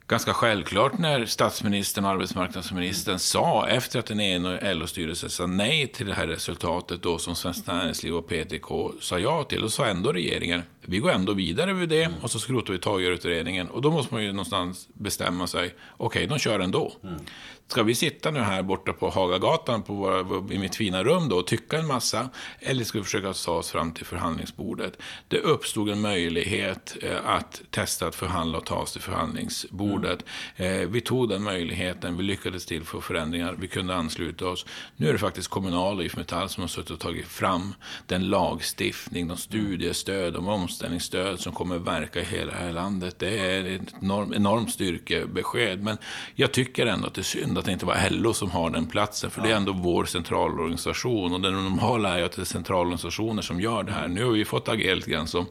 ganska 0.09 0.35
självklart 0.35 0.99
när 0.99 1.27
statsministern 1.27 2.05
och 2.05 2.11
arbetsmarknadsministern 2.11 3.19
sa, 3.19 3.69
efter 3.69 3.99
att 3.99 4.07
den 4.07 4.21
ena 4.21 4.73
LO-styrelsen 4.73 5.31
sa 5.31 5.47
nej 5.47 5.87
till 5.87 6.07
det 6.07 6.15
här 6.15 6.27
resultatet 6.27 7.03
då 7.03 7.19
som 7.19 7.35
Svenskt 7.35 7.67
Näringsliv 7.67 8.15
och 8.15 8.29
PTK 8.29 8.93
sa 9.00 9.19
ja 9.19 9.45
till, 9.45 9.61
då 9.61 9.69
sa 9.69 9.87
ändå 9.87 10.12
regeringen, 10.12 10.62
vi 10.88 10.99
går 10.99 11.11
ändå 11.11 11.33
vidare 11.33 11.75
med 11.75 11.88
det 11.88 12.11
och 12.23 12.30
så 12.30 12.38
skrotar 12.38 12.73
vi 12.73 12.78
Tagerutredningen. 12.78 13.68
Och 13.68 13.83
då 13.83 13.90
måste 13.90 14.14
man 14.14 14.25
ju 14.25 14.33
någonstans 14.33 14.88
bestämma 14.95 15.47
sig, 15.47 15.75
okej, 15.97 16.07
okay, 16.07 16.26
de 16.26 16.38
kör 16.38 16.61
ändå. 16.61 16.92
Mm. 17.04 17.21
Ska 17.68 17.83
vi 17.83 17.95
sitta 17.95 18.30
nu 18.30 18.40
här 18.40 18.62
borta 18.62 18.92
på 18.92 19.11
Hagagatan 19.11 19.83
på 19.83 19.95
våra, 19.95 20.54
i 20.54 20.59
mitt 20.59 20.76
fina 20.76 21.04
rum 21.04 21.28
då 21.28 21.37
och 21.37 21.47
tycka 21.47 21.78
en 21.78 21.87
massa? 21.87 22.28
Eller 22.61 22.85
ska 22.85 22.99
vi 22.99 23.04
försöka 23.04 23.33
ta 23.33 23.52
oss 23.52 23.71
fram 23.71 23.92
till 23.92 24.07
förhandlingsbordet? 24.07 24.99
Det 25.28 25.38
uppstod 25.38 25.88
en 25.88 26.00
möjlighet 26.00 26.97
eh, 27.02 27.16
att 27.25 27.62
testa 27.71 28.07
att 28.07 28.14
förhandla 28.14 28.59
och 28.59 28.66
ta 28.66 28.75
oss 28.75 28.92
till 28.92 29.00
förhandlingsbordet. 29.00 30.25
Mm. 30.57 30.83
Eh, 30.83 30.88
vi 30.88 31.00
tog 31.00 31.28
den 31.28 31.42
möjligheten, 31.42 32.16
vi 32.16 32.23
lyckades 32.23 32.66
till 32.66 32.85
få 32.85 33.00
förändringar, 33.00 33.57
vi 33.59 33.68
kunde 33.68 33.95
ansluta 33.95 34.49
oss. 34.49 34.66
Nu 34.97 35.09
är 35.09 35.12
det 35.12 35.18
faktiskt 35.18 35.49
Kommunal 35.49 35.99
och 35.99 36.04
IF 36.04 36.16
Metall 36.16 36.49
som 36.49 36.61
har 36.61 36.68
suttit 36.68 36.90
och 36.90 37.00
tagit 37.00 37.26
fram 37.26 37.75
den 38.07 38.28
lagstiftning, 38.28 39.28
de 39.28 39.37
studiestöd, 39.37 40.33
de 40.33 40.49
omställningsstöd 40.78 41.40
som 41.40 41.52
kommer 41.52 41.78
verka 41.78 42.20
i 42.20 42.25
hela 42.25 42.52
det 42.52 42.58
här 42.58 42.73
landet. 42.73 43.18
Det 43.18 43.38
är 43.38 43.64
ett 43.64 43.94
enormt, 44.02 44.35
enormt 44.35 44.70
styrkebesked. 44.70 45.82
Men 45.82 45.97
jag 46.35 46.52
tycker 46.52 46.87
ändå 46.87 47.06
att 47.06 47.14
det 47.14 47.20
är 47.20 47.23
synd 47.23 47.58
att 47.58 47.64
det 47.64 47.73
inte 47.73 47.87
var 47.87 47.97
LO 48.11 48.32
som 48.32 48.50
har 48.50 48.70
den 48.70 48.87
platsen. 48.87 49.30
För 49.30 49.40
ja. 49.40 49.47
det 49.47 49.52
är 49.52 49.56
ändå 49.56 49.73
vår 49.73 50.04
centralorganisation. 50.04 51.32
Och 51.32 51.40
det 51.40 51.50
normala 51.50 52.14
är 52.14 52.18
ju 52.18 52.25
att 52.25 52.32
det 52.32 52.42
är 52.42 52.44
centralorganisationer 52.44 53.42
som 53.42 53.61
gör 53.61 53.82
det 53.82 53.92
här. 53.92 54.08
Nu 54.08 54.25
har 54.25 54.32
vi 54.32 54.44
fått 54.44 54.68
agera 54.68 54.94
lite 54.94 55.11
grann 55.11 55.26
som 55.26 55.47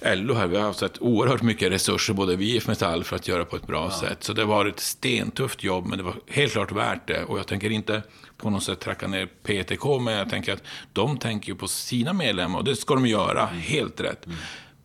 LO 0.00 0.34
här. 0.34 0.46
Vi 0.46 0.56
har 0.56 0.64
haft 0.64 0.98
oerhört 1.00 1.42
mycket 1.42 1.72
resurser, 1.72 2.14
både 2.14 2.36
vi 2.36 2.56
IF 2.56 2.66
Metall, 2.68 3.04
för 3.04 3.16
att 3.16 3.28
göra 3.28 3.44
på 3.44 3.56
ett 3.56 3.66
bra 3.66 3.90
ja. 3.92 4.08
sätt. 4.08 4.24
Så 4.24 4.32
det 4.32 4.44
var 4.44 4.66
ett 4.66 4.80
stentufft 4.80 5.64
jobb, 5.64 5.86
men 5.86 5.98
det 5.98 6.04
var 6.04 6.14
helt 6.26 6.52
klart 6.52 6.72
värt 6.72 7.08
det. 7.08 7.24
Och 7.24 7.38
jag 7.38 7.46
tänker 7.46 7.70
inte 7.70 8.02
på 8.38 8.50
något 8.50 8.62
sätt 8.62 8.80
tracka 8.80 9.08
ner 9.08 9.26
PTK, 9.26 9.98
men 10.00 10.14
jag 10.14 10.30
tänker 10.30 10.52
att 10.52 10.62
de 10.92 11.18
tänker 11.18 11.54
på 11.54 11.68
sina 11.68 12.12
medlemmar 12.12 12.58
och 12.58 12.64
det 12.64 12.76
ska 12.76 12.94
de 12.94 13.06
göra, 13.06 13.48
mm. 13.48 13.60
helt 13.60 14.00
rätt. 14.00 14.26
Mm. 14.26 14.38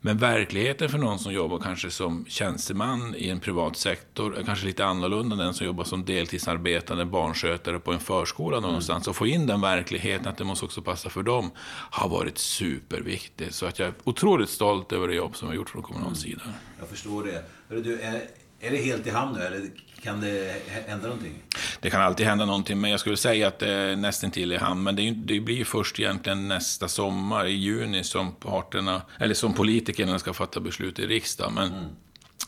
Men 0.06 0.18
verkligheten 0.18 0.90
för 0.90 0.98
någon 0.98 1.20
som 1.20 1.34
jobbar 1.34 1.60
kanske 1.60 1.92
som 1.92 2.26
tjänsteman 2.30 3.16
i 3.18 3.30
en 3.30 3.40
privat 3.40 3.78
sektor 3.78 4.38
är 4.38 4.44
kanske 4.44 4.66
lite 4.66 4.86
annorlunda 4.86 5.34
än 5.34 5.40
den 5.40 5.54
som 5.54 5.66
jobbar 5.66 5.84
som 5.84 6.06
deltidsarbetande 6.06 7.06
barnskötare 7.06 7.80
på 7.80 7.94
en 7.94 8.00
förskola 8.00 8.58
mm. 8.58 8.68
någonstans. 8.68 9.08
Och 9.08 9.16
få 9.16 9.28
in 9.28 9.48
den 9.48 9.62
verkligheten, 9.62 10.28
att 10.28 10.38
det 10.38 10.44
måste 10.44 10.66
också 10.66 10.82
passa 10.82 11.10
för 11.10 11.24
dem, 11.24 11.52
har 11.92 12.10
varit 12.10 12.38
superviktigt. 12.38 13.56
Så 13.56 13.66
att 13.66 13.80
jag 13.80 13.88
är 13.88 13.94
otroligt 14.04 14.50
stolt 14.50 14.92
över 14.92 15.08
det 15.08 15.16
jobb 15.16 15.36
som 15.36 15.48
vi 15.48 15.52
har 15.52 15.56
gjort 15.56 15.70
från 15.70 15.82
kommunal 15.82 16.08
mm. 16.08 16.16
sida. 16.16 16.42
Jag 16.80 16.88
förstår 16.88 17.24
det. 17.24 17.44
Du, 17.84 18.00
är, 18.00 18.22
är 18.64 18.72
det 18.72 18.78
helt 18.78 19.08
i 19.08 19.10
hamn 19.10 19.38
nu, 19.38 19.44
eller 19.46 19.62
kan 20.02 20.22
det 20.22 20.62
hända 20.88 21.08
någonting? 21.08 21.34
Det 21.80 21.90
kan 21.90 22.02
alltid 22.02 22.26
hända 22.26 22.46
någonting, 22.46 22.82
men 22.82 22.92
jag 22.92 23.00
skulle 23.00 23.18
säga 23.18 23.48
att 23.48 23.60
det 23.60 23.74
är 23.74 23.96
nästan 23.96 24.32
till 24.32 24.52
i 24.52 24.58
hamn. 24.58 24.84
Men 24.84 24.96
det, 24.96 25.08
är, 25.08 25.12
det 25.12 25.40
blir 25.40 25.56
ju 25.56 25.66
först 25.66 26.00
egentligen 26.00 26.48
nästa 26.48 26.88
sommar, 26.88 27.46
i 27.46 27.52
juni, 27.52 28.04
som 28.04 28.36
parterna, 28.36 29.02
eller 29.20 29.34
som 29.34 29.54
politikerna 29.54 30.20
ska 30.20 30.34
fatta 30.34 30.60
beslut 30.60 31.00
i 31.00 31.08
riksdagen. 31.08 31.54
Men 31.54 31.74
mm 31.74 31.86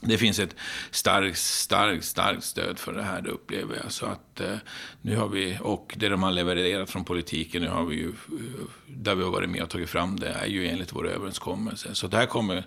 det 0.01 0.17
finns 0.17 0.39
ett 0.39 0.55
starkt, 0.91 1.37
starkt, 1.37 2.05
starkt 2.05 2.43
stöd 2.43 2.79
för 2.79 2.93
det 2.93 3.03
här, 3.03 3.21
det 3.21 3.29
upplever 3.29 3.75
jag. 3.83 3.91
Så 3.91 4.05
att 4.05 4.19
Eh, 4.41 4.57
nu 5.01 5.17
har 5.17 5.27
vi, 5.27 5.57
och 5.61 5.95
det 5.97 6.09
de 6.09 6.23
har 6.23 6.31
levererat 6.31 6.89
från 6.89 7.03
politiken, 7.03 7.61
nu 7.61 7.69
har 7.69 7.85
vi 7.85 7.95
ju, 7.95 8.07
eh, 8.07 8.65
där 8.87 9.15
vi 9.15 9.23
har 9.23 9.31
varit 9.31 9.49
med 9.49 9.63
och 9.63 9.69
tagit 9.69 9.89
fram 9.89 10.19
det, 10.19 10.27
är 10.27 10.45
ju 10.45 10.67
enligt 10.67 10.93
vår 10.93 11.07
överenskommelse. 11.09 11.95
Så 11.95 12.07
det 12.07 12.17
här 12.17 12.25
kommer, 12.25 12.63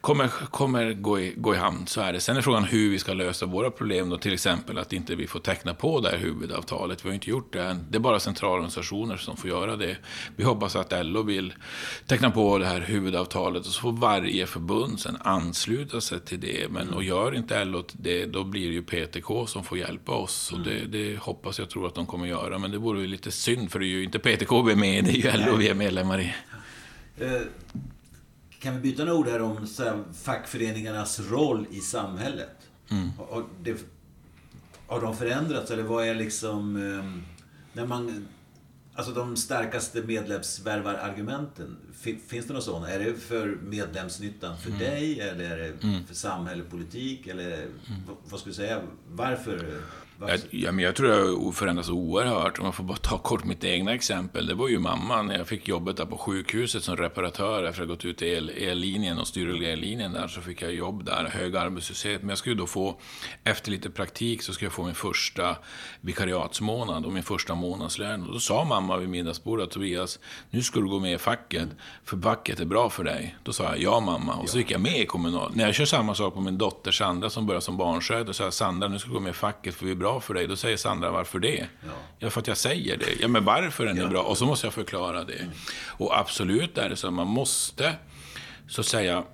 kommer, 0.00 0.28
kommer 0.28 0.92
gå, 0.92 1.20
i, 1.20 1.34
gå 1.36 1.54
i 1.54 1.58
hamn, 1.58 1.86
så 1.86 2.00
är 2.00 2.12
det. 2.12 2.20
Sen 2.20 2.36
är 2.36 2.40
frågan 2.40 2.64
hur 2.64 2.90
vi 2.90 2.98
ska 2.98 3.12
lösa 3.12 3.46
våra 3.46 3.70
problem 3.70 4.10
då, 4.10 4.18
till 4.18 4.32
exempel 4.32 4.78
att 4.78 4.92
inte 4.92 5.14
vi 5.14 5.26
får 5.26 5.40
teckna 5.40 5.74
på 5.74 6.00
det 6.00 6.10
här 6.10 6.18
huvudavtalet. 6.18 7.04
Vi 7.04 7.08
har 7.08 7.14
inte 7.14 7.30
gjort 7.30 7.52
det 7.52 7.62
än. 7.62 7.86
Det 7.90 7.98
är 7.98 8.00
bara 8.00 8.20
centralorganisationer 8.20 9.16
som 9.16 9.36
får 9.36 9.50
göra 9.50 9.76
det. 9.76 9.96
Vi 10.36 10.44
hoppas 10.44 10.76
att 10.76 11.06
LO 11.06 11.22
vill 11.22 11.54
teckna 12.06 12.30
på 12.30 12.58
det 12.58 12.66
här 12.66 12.80
huvudavtalet 12.80 13.66
och 13.66 13.72
så 13.72 13.80
får 13.80 13.92
varje 13.92 14.46
förbund 14.46 15.00
sen 15.00 15.16
ansluta 15.20 16.00
sig 16.00 16.20
till 16.20 16.40
det 16.40 16.70
men, 16.70 16.90
och 16.90 17.04
gör 17.04 17.36
inte 17.36 17.64
LO 17.64 17.84
det, 17.92 18.26
då 18.26 18.44
blir 18.44 18.68
det 18.68 18.74
ju 18.74 18.82
PTK 18.82 19.46
som 19.46 19.64
får 19.64 19.78
hjälpa 19.78 20.12
oss. 20.12 20.52
Och 20.52 20.60
det, 20.60 20.86
det 20.86 21.09
hoppas 21.16 21.58
jag 21.58 21.70
tror 21.70 21.86
att 21.86 21.94
de 21.94 22.06
kommer 22.06 22.26
göra. 22.26 22.58
Men 22.58 22.70
det 22.70 22.78
vore 22.78 23.00
ju 23.00 23.06
lite 23.06 23.30
synd, 23.30 23.72
för 23.72 23.78
det 23.78 23.86
är 23.86 23.88
ju 23.88 24.04
inte 24.04 24.18
PTK 24.18 24.62
vi 24.62 24.72
är 24.72 24.76
med 24.76 24.98
i, 24.98 25.00
det 25.00 25.28
är 25.28 25.38
ju 25.38 25.46
LO 25.46 25.56
vi 25.56 25.68
är 25.68 25.74
medlemmar 25.74 26.20
i. 26.20 26.34
Eh, 27.18 27.40
kan 28.60 28.74
vi 28.74 28.80
byta 28.80 29.04
några 29.04 29.18
ord 29.18 29.28
här 29.28 29.42
om 29.42 29.66
fackföreningarnas 30.22 31.20
roll 31.20 31.66
i 31.70 31.80
samhället? 31.80 32.56
Mm. 32.90 33.10
Har, 33.18 33.44
det, 33.62 33.76
har 34.86 35.00
de 35.00 35.16
förändrats, 35.16 35.70
eller 35.70 35.82
vad 35.82 36.06
är 36.06 36.14
liksom... 36.14 36.76
Eh, 36.76 37.22
när 37.72 37.86
man 37.86 38.26
Alltså 38.94 39.12
de 39.12 39.36
starkaste 39.36 40.02
medlemsvärvarargumenten, 40.02 41.76
finns 42.28 42.46
det 42.46 42.52
några 42.52 42.60
sådana? 42.60 42.90
Är 42.90 42.98
det 42.98 43.14
för 43.14 43.58
medlemsnyttan 43.62 44.58
för 44.58 44.68
mm. 44.68 44.80
dig 44.80 45.20
eller 45.20 45.50
är 45.50 45.56
det 45.58 45.82
mm. 45.82 46.06
för 46.06 46.14
samhälle 46.14 46.62
politik? 46.62 47.26
Eller 47.26 47.56
mm. 47.56 47.72
vad 48.28 48.40
skulle 48.40 48.52
du 48.52 48.56
säga? 48.56 48.82
Varför 49.08 49.80
jag, 50.28 50.40
ja, 50.50 50.72
men 50.72 50.84
jag 50.84 50.96
tror 50.96 51.08
det 51.08 51.44
har 51.44 51.52
förändrats 51.52 51.88
oerhört. 51.88 52.58
Om 52.58 52.64
jag 52.64 52.74
får 52.74 52.84
bara 52.84 52.96
ta 52.96 53.18
kort 53.18 53.44
mitt 53.44 53.64
egna 53.64 53.94
exempel. 53.94 54.46
Det 54.46 54.54
var 54.54 54.68
ju 54.68 54.78
mamma 54.78 55.22
när 55.22 55.38
jag 55.38 55.46
fick 55.46 55.68
jobbet 55.68 55.96
där 55.96 56.04
på 56.04 56.18
sjukhuset 56.18 56.84
som 56.84 56.96
reparatör 56.96 57.64
efter 57.64 57.82
att 57.82 57.88
ha 57.88 57.94
gått 57.94 58.04
ut 58.04 58.22
i 58.22 58.28
el, 58.28 58.50
ellinjen 58.50 59.18
och 59.18 59.28
styrellinjen 59.28 60.12
där 60.12 60.28
så 60.28 60.40
fick 60.40 60.62
jag 60.62 60.74
jobb 60.74 61.04
där, 61.04 61.24
hög 61.24 61.56
arbetslöshet. 61.56 62.20
Men 62.20 62.28
jag 62.28 62.38
skulle 62.38 62.56
då 62.56 62.66
få, 62.66 63.00
efter 63.44 63.70
lite 63.70 63.90
praktik 63.90 64.42
så 64.42 64.52
skulle 64.52 64.66
jag 64.66 64.72
få 64.72 64.84
min 64.84 64.94
första 64.94 65.56
vikariatsmånad 66.00 67.06
och 67.06 67.12
min 67.12 67.22
första 67.22 67.54
månadslön. 67.54 68.22
Och 68.22 68.32
då 68.32 68.40
sa 68.40 68.64
mamma 68.64 68.96
vid 68.96 69.08
middagsbordet, 69.08 69.70
Tobias, 69.70 70.18
nu 70.50 70.62
ska 70.62 70.80
du 70.80 70.88
gå 70.88 70.98
med 70.98 71.12
i 71.12 71.18
facket, 71.18 71.68
för 72.04 72.20
facket 72.20 72.60
är 72.60 72.64
bra 72.64 72.90
för 72.90 73.04
dig. 73.04 73.36
Då 73.42 73.52
sa 73.52 73.64
jag, 73.64 73.78
ja 73.78 74.00
mamma. 74.00 74.34
Och 74.34 74.48
så 74.48 74.58
gick 74.58 74.70
jag 74.70 74.80
med 74.80 74.98
i 74.98 75.06
Kommunal. 75.06 75.52
När 75.54 75.64
jag 75.64 75.74
kör 75.74 75.84
samma 75.84 76.14
sak 76.14 76.34
på 76.34 76.40
min 76.40 76.58
dotter 76.58 76.90
Sandra 76.90 77.30
som 77.30 77.46
börjar 77.46 77.60
som 77.60 77.76
barnskötare, 77.76 78.26
så 78.26 78.32
sa 78.32 78.44
jag, 78.44 78.52
Sandra, 78.52 78.88
nu 78.88 78.98
ska 78.98 79.08
du 79.08 79.14
gå 79.14 79.20
med 79.20 79.30
i 79.30 79.32
facket 79.32 79.74
för 79.74 79.86
vi 79.86 79.90
är 79.92 79.96
bra 79.96 80.09
bra 80.10 80.20
för 80.20 80.34
dig. 80.34 80.46
Då 80.46 80.56
säger 80.56 80.76
Sandra, 80.76 81.10
varför 81.10 81.38
det? 81.38 81.68
Ja, 81.84 81.90
ja 82.18 82.30
för 82.30 82.40
att 82.40 82.46
jag 82.46 82.56
säger 82.56 82.96
det. 82.96 83.20
Ja, 83.20 83.28
men 83.28 83.44
varför 83.44 83.86
är 83.86 83.94
ni 83.94 84.00
ja. 84.00 84.08
bra? 84.08 84.22
Och 84.22 84.38
så 84.38 84.46
måste 84.46 84.66
jag 84.66 84.74
förklara 84.74 85.24
det. 85.24 85.38
Mm. 85.38 85.50
Och 85.98 86.18
absolut 86.18 86.78
är 86.78 86.88
det 86.88 86.96
så, 86.96 87.10
man 87.10 87.26
måste, 87.26 87.94
så 88.68 88.80
att 88.80 88.86
säga, 88.86 89.24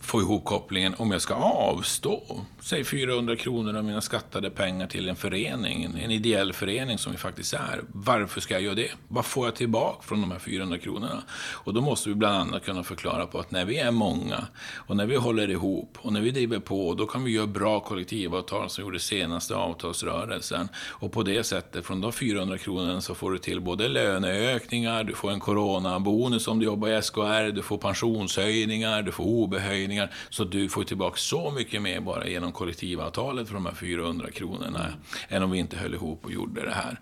få 0.00 0.20
ihop 0.20 0.44
kopplingen 0.44 0.94
om 0.94 1.10
jag 1.10 1.22
ska 1.22 1.34
avstå, 1.34 2.44
säg 2.64 2.84
400 2.84 3.36
kronor 3.36 3.76
av 3.76 3.84
mina 3.84 4.00
skattade 4.00 4.50
pengar 4.50 4.86
till 4.86 5.08
en 5.08 5.16
förening, 5.16 5.84
en 5.84 6.10
ideell 6.10 6.52
förening 6.52 6.98
som 6.98 7.12
vi 7.12 7.18
faktiskt 7.18 7.54
är. 7.54 7.80
Varför 7.92 8.40
ska 8.40 8.54
jag 8.54 8.62
göra 8.62 8.74
det? 8.74 8.90
Vad 9.08 9.24
får 9.24 9.46
jag 9.46 9.54
tillbaka 9.54 10.02
från 10.02 10.20
de 10.20 10.30
här 10.30 10.38
400 10.38 10.78
kronorna? 10.78 11.22
Och 11.52 11.74
då 11.74 11.80
måste 11.80 12.08
vi 12.08 12.14
bland 12.14 12.36
annat 12.36 12.64
kunna 12.64 12.84
förklara 12.84 13.26
på 13.26 13.38
att 13.38 13.50
när 13.50 13.64
vi 13.64 13.78
är 13.78 13.90
många 13.90 14.46
och 14.74 14.96
när 14.96 15.06
vi 15.06 15.16
håller 15.16 15.50
ihop 15.50 15.98
och 15.98 16.12
när 16.12 16.20
vi 16.20 16.30
driver 16.30 16.58
på, 16.58 16.94
då 16.94 17.06
kan 17.06 17.24
vi 17.24 17.30
göra 17.30 17.46
bra 17.46 17.80
kollektivavtal 17.80 18.70
som 18.70 18.82
vi 18.82 18.86
gjorde 18.86 18.98
senaste 18.98 19.54
avtalsrörelsen. 19.54 20.68
Och 20.76 21.12
på 21.12 21.22
det 21.22 21.44
sättet, 21.44 21.86
från 21.86 22.00
de 22.00 22.12
400 22.12 22.58
kronorna 22.58 23.00
så 23.00 23.14
får 23.14 23.30
du 23.32 23.38
till 23.38 23.60
både 23.60 23.88
löneökningar, 23.88 25.04
du 25.04 25.14
får 25.14 25.30
en 25.30 25.40
coronabonus 25.40 26.48
om 26.48 26.58
du 26.58 26.64
jobbar 26.64 26.88
i 26.88 27.02
SKR, 27.02 27.52
du 27.52 27.62
får 27.62 27.78
pensionshöjningar, 27.78 29.02
du 29.02 29.12
får 29.12 29.24
OB-höjningar. 29.24 30.10
Så 30.30 30.44
du 30.44 30.68
får 30.68 30.84
tillbaka 30.84 31.16
så 31.16 31.50
mycket 31.50 31.82
mer 31.82 32.00
bara 32.00 32.26
genom 32.26 32.53
kollektivavtalet 32.54 33.46
för 33.46 33.54
de 33.54 33.66
här 33.66 33.74
400 33.74 34.30
kronorna 34.30 34.86
än 35.28 35.42
om 35.42 35.50
vi 35.50 35.58
inte 35.58 35.76
höll 35.76 35.94
ihop 35.94 36.24
och 36.24 36.32
gjorde 36.32 36.64
det 36.64 36.74
här. 36.74 37.00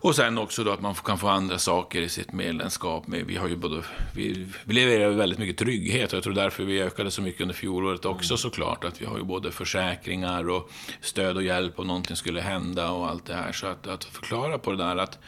Och 0.00 0.16
sen 0.16 0.38
också 0.38 0.64
då 0.64 0.72
att 0.72 0.80
man 0.80 0.94
kan 0.94 1.18
få 1.18 1.28
andra 1.28 1.58
saker 1.58 2.00
i 2.00 2.08
sitt 2.08 2.32
medlemskap. 2.32 3.04
Vi, 3.06 3.36
har 3.36 3.48
ju 3.48 3.56
både, 3.56 3.82
vi, 4.14 4.46
vi 4.64 4.74
levererar 4.74 5.10
väldigt 5.10 5.38
mycket 5.38 5.56
trygghet 5.56 6.12
och 6.12 6.16
jag 6.16 6.22
tror 6.22 6.34
därför 6.34 6.64
vi 6.64 6.82
ökade 6.82 7.10
så 7.10 7.22
mycket 7.22 7.40
under 7.40 7.54
fjolåret 7.54 8.04
också 8.04 8.36
såklart. 8.36 8.84
Att 8.84 9.02
vi 9.02 9.06
har 9.06 9.18
ju 9.18 9.24
både 9.24 9.52
försäkringar 9.52 10.50
och 10.50 10.70
stöd 11.00 11.36
och 11.36 11.42
hjälp 11.42 11.78
om 11.78 11.86
någonting 11.86 12.16
skulle 12.16 12.40
hända 12.40 12.90
och 12.90 13.08
allt 13.08 13.24
det 13.24 13.34
här. 13.34 13.52
Så 13.52 13.66
att, 13.66 13.86
att 13.86 14.04
förklara 14.04 14.58
på 14.58 14.70
det 14.70 14.76
där 14.76 14.96
att 14.96 15.18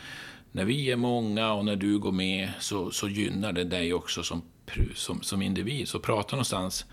när 0.52 0.64
vi 0.64 0.90
är 0.90 0.96
många 0.96 1.52
och 1.52 1.64
när 1.64 1.76
du 1.76 1.98
går 1.98 2.12
med 2.12 2.50
så, 2.60 2.90
så 2.90 3.08
gynnar 3.08 3.52
det 3.52 3.64
dig 3.64 3.94
också 3.94 4.22
som 4.22 4.42
som, 4.94 5.22
som 5.22 5.42
individ. 5.42 5.88
Så 5.88 5.98
prata 5.98 6.36
någonstans. 6.36 6.86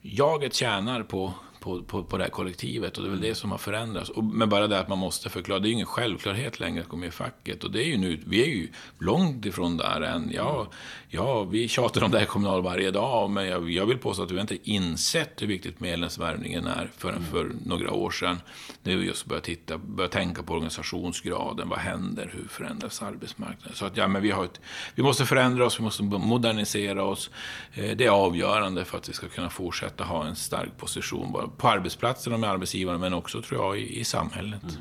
Jaget 0.00 0.54
tjänar 0.54 1.02
på 1.02 1.34
på, 1.60 1.82
på, 1.82 2.04
på 2.04 2.16
det 2.16 2.24
här 2.24 2.30
kollektivet. 2.30 2.96
Och 2.96 3.04
det 3.04 3.08
är 3.08 3.10
väl 3.10 3.20
det 3.20 3.34
som 3.34 3.50
har 3.50 3.58
förändrats. 3.58 4.10
Och, 4.10 4.24
men 4.24 4.48
bara 4.48 4.66
det 4.66 4.78
att 4.78 4.88
man 4.88 4.98
måste 4.98 5.28
förklara, 5.28 5.58
det 5.58 5.66
är 5.66 5.68
ju 5.68 5.74
ingen 5.74 5.86
självklarhet 5.86 6.60
längre 6.60 6.80
att 6.82 6.88
gå 6.88 6.96
med 6.96 7.08
i 7.08 7.10
facket. 7.10 7.64
Och 7.64 7.70
det 7.70 7.82
är 7.82 7.86
ju 7.86 7.96
nu, 7.96 8.20
vi 8.26 8.42
är 8.42 8.46
ju 8.46 8.68
långt 8.98 9.46
ifrån 9.46 9.76
där 9.76 10.00
än. 10.00 10.30
Ja, 10.34 10.68
ja 11.08 11.44
vi 11.44 11.68
tjatar 11.68 12.04
om 12.04 12.10
det 12.10 12.18
här 12.18 12.26
kommunal 12.26 12.62
varje 12.62 12.90
dag, 12.90 13.30
men 13.30 13.46
jag, 13.46 13.70
jag 13.70 13.86
vill 13.86 13.98
påstå 13.98 14.22
att 14.22 14.30
vi 14.30 14.40
inte 14.40 14.70
insett 14.70 15.42
hur 15.42 15.46
viktigt 15.46 15.80
medlemsvärvningen 15.80 16.66
är 16.66 16.90
förrän 16.96 17.16
mm. 17.16 17.30
för 17.30 17.50
några 17.64 17.92
år 17.92 18.10
sedan. 18.10 18.40
När 18.82 18.96
vi 18.96 19.06
just 19.06 19.26
började 19.26 19.46
titta, 19.46 19.78
började 19.78 20.12
tänka 20.12 20.42
på 20.42 20.52
organisationsgraden, 20.52 21.68
vad 21.68 21.78
händer, 21.78 22.30
hur 22.34 22.48
förändras 22.48 23.02
arbetsmarknaden? 23.02 23.74
Så 23.74 23.86
att 23.86 23.96
ja, 23.96 24.08
men 24.08 24.22
vi, 24.22 24.30
har 24.30 24.44
ett, 24.44 24.60
vi 24.94 25.02
måste 25.02 25.26
förändra 25.26 25.66
oss, 25.66 25.80
vi 25.80 25.84
måste 25.84 26.02
modernisera 26.02 27.04
oss. 27.04 27.30
Eh, 27.74 27.96
det 27.96 28.04
är 28.04 28.10
avgörande 28.10 28.84
för 28.84 28.98
att 28.98 29.08
vi 29.08 29.12
ska 29.12 29.28
kunna 29.28 29.50
fortsätta 29.50 30.04
ha 30.04 30.26
en 30.26 30.36
stark 30.36 30.76
position 30.76 31.32
på 31.56 31.68
arbetsplatsen 31.68 32.32
och 32.32 32.40
med 32.40 32.50
arbetsgivarna, 32.50 32.98
men 32.98 33.14
också 33.14 33.42
tror 33.42 33.64
jag 33.64 33.80
i, 33.80 34.00
i 34.00 34.04
samhället. 34.04 34.62
Mm. 34.62 34.74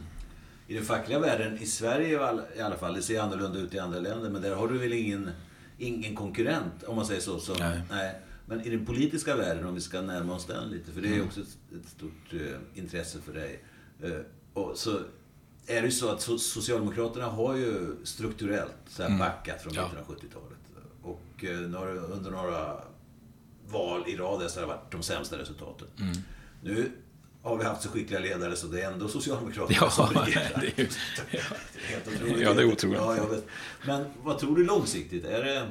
I 0.68 0.74
den 0.74 0.86
fackliga 0.86 1.20
världen, 1.20 1.58
i 1.58 1.66
Sverige 1.66 2.10
i 2.58 2.62
alla 2.62 2.76
fall, 2.76 2.94
det 2.94 3.02
ser 3.02 3.22
annorlunda 3.22 3.60
ut 3.60 3.74
i 3.74 3.80
andra 3.80 4.00
länder, 4.00 4.30
men 4.30 4.42
där 4.42 4.56
har 4.56 4.68
du 4.68 4.78
väl 4.78 4.94
ingen, 4.94 5.32
ingen 5.78 6.16
konkurrent, 6.16 6.84
om 6.88 6.96
man 6.96 7.06
säger 7.06 7.22
så. 7.22 7.40
så 7.40 7.54
nej. 7.54 7.82
nej. 7.90 8.16
Men 8.46 8.62
i 8.62 8.70
den 8.70 8.86
politiska 8.86 9.36
världen, 9.36 9.66
om 9.66 9.76
vi 9.76 9.82
ska 9.82 10.02
närma 10.02 10.36
oss 10.36 10.46
den 10.46 10.70
lite, 10.70 10.92
för 10.92 11.02
det 11.02 11.08
är 11.08 11.14
mm. 11.14 11.28
också 11.28 11.42
ett, 11.42 11.58
ett 11.82 11.90
stort 11.90 12.34
uh, 12.34 12.58
intresse 12.74 13.20
för 13.20 13.34
dig. 13.34 13.64
Uh, 14.04 14.20
och 14.54 14.78
så 14.78 15.00
är 15.68 15.82
det 15.82 15.86
ju 15.86 15.92
så 15.92 16.10
att 16.10 16.22
Socialdemokraterna 16.22 17.26
har 17.26 17.56
ju 17.56 17.96
strukturellt 18.04 18.76
så 18.88 19.02
här 19.02 19.10
mm. 19.10 19.20
backat 19.20 19.62
från 19.62 19.72
mitten 19.72 20.00
av 20.00 20.16
70-talet. 20.16 20.58
Och 21.02 21.44
uh, 21.44 22.12
under 22.12 22.32
några 22.32 22.82
val 23.68 24.04
i 24.08 24.16
rad 24.16 24.52
så 24.52 24.60
har 24.60 24.68
det 24.68 24.74
varit 24.74 24.92
de 24.92 25.04
sämsta 25.04 25.38
resultaten. 25.38 25.88
Mm. 26.00 26.18
Nu 26.62 26.92
har 27.44 27.58
vi 27.58 27.64
haft 27.64 27.82
så 27.82 27.90
skickliga 27.90 28.20
ledare 28.20 28.56
så 28.56 28.68
det 28.68 28.82
är 28.82 28.92
ändå 28.92 29.08
Socialdemokraterna 29.08 29.78
ja, 29.82 29.90
som 29.90 30.06
regerar. 30.26 30.62
Det 30.62 30.80
är, 30.80 30.90
ja. 31.32 31.40
helt 31.76 32.42
Ja, 32.42 32.54
det 32.54 32.62
är 32.62 32.72
otroligt. 32.72 32.98
Ja, 32.98 33.18
jag 33.18 33.30
vet. 33.30 33.48
Men 33.86 34.06
vad 34.24 34.40
tror 34.40 34.56
du 34.56 34.66
långsiktigt? 34.66 35.26
Är 35.26 35.44
det, 35.44 35.68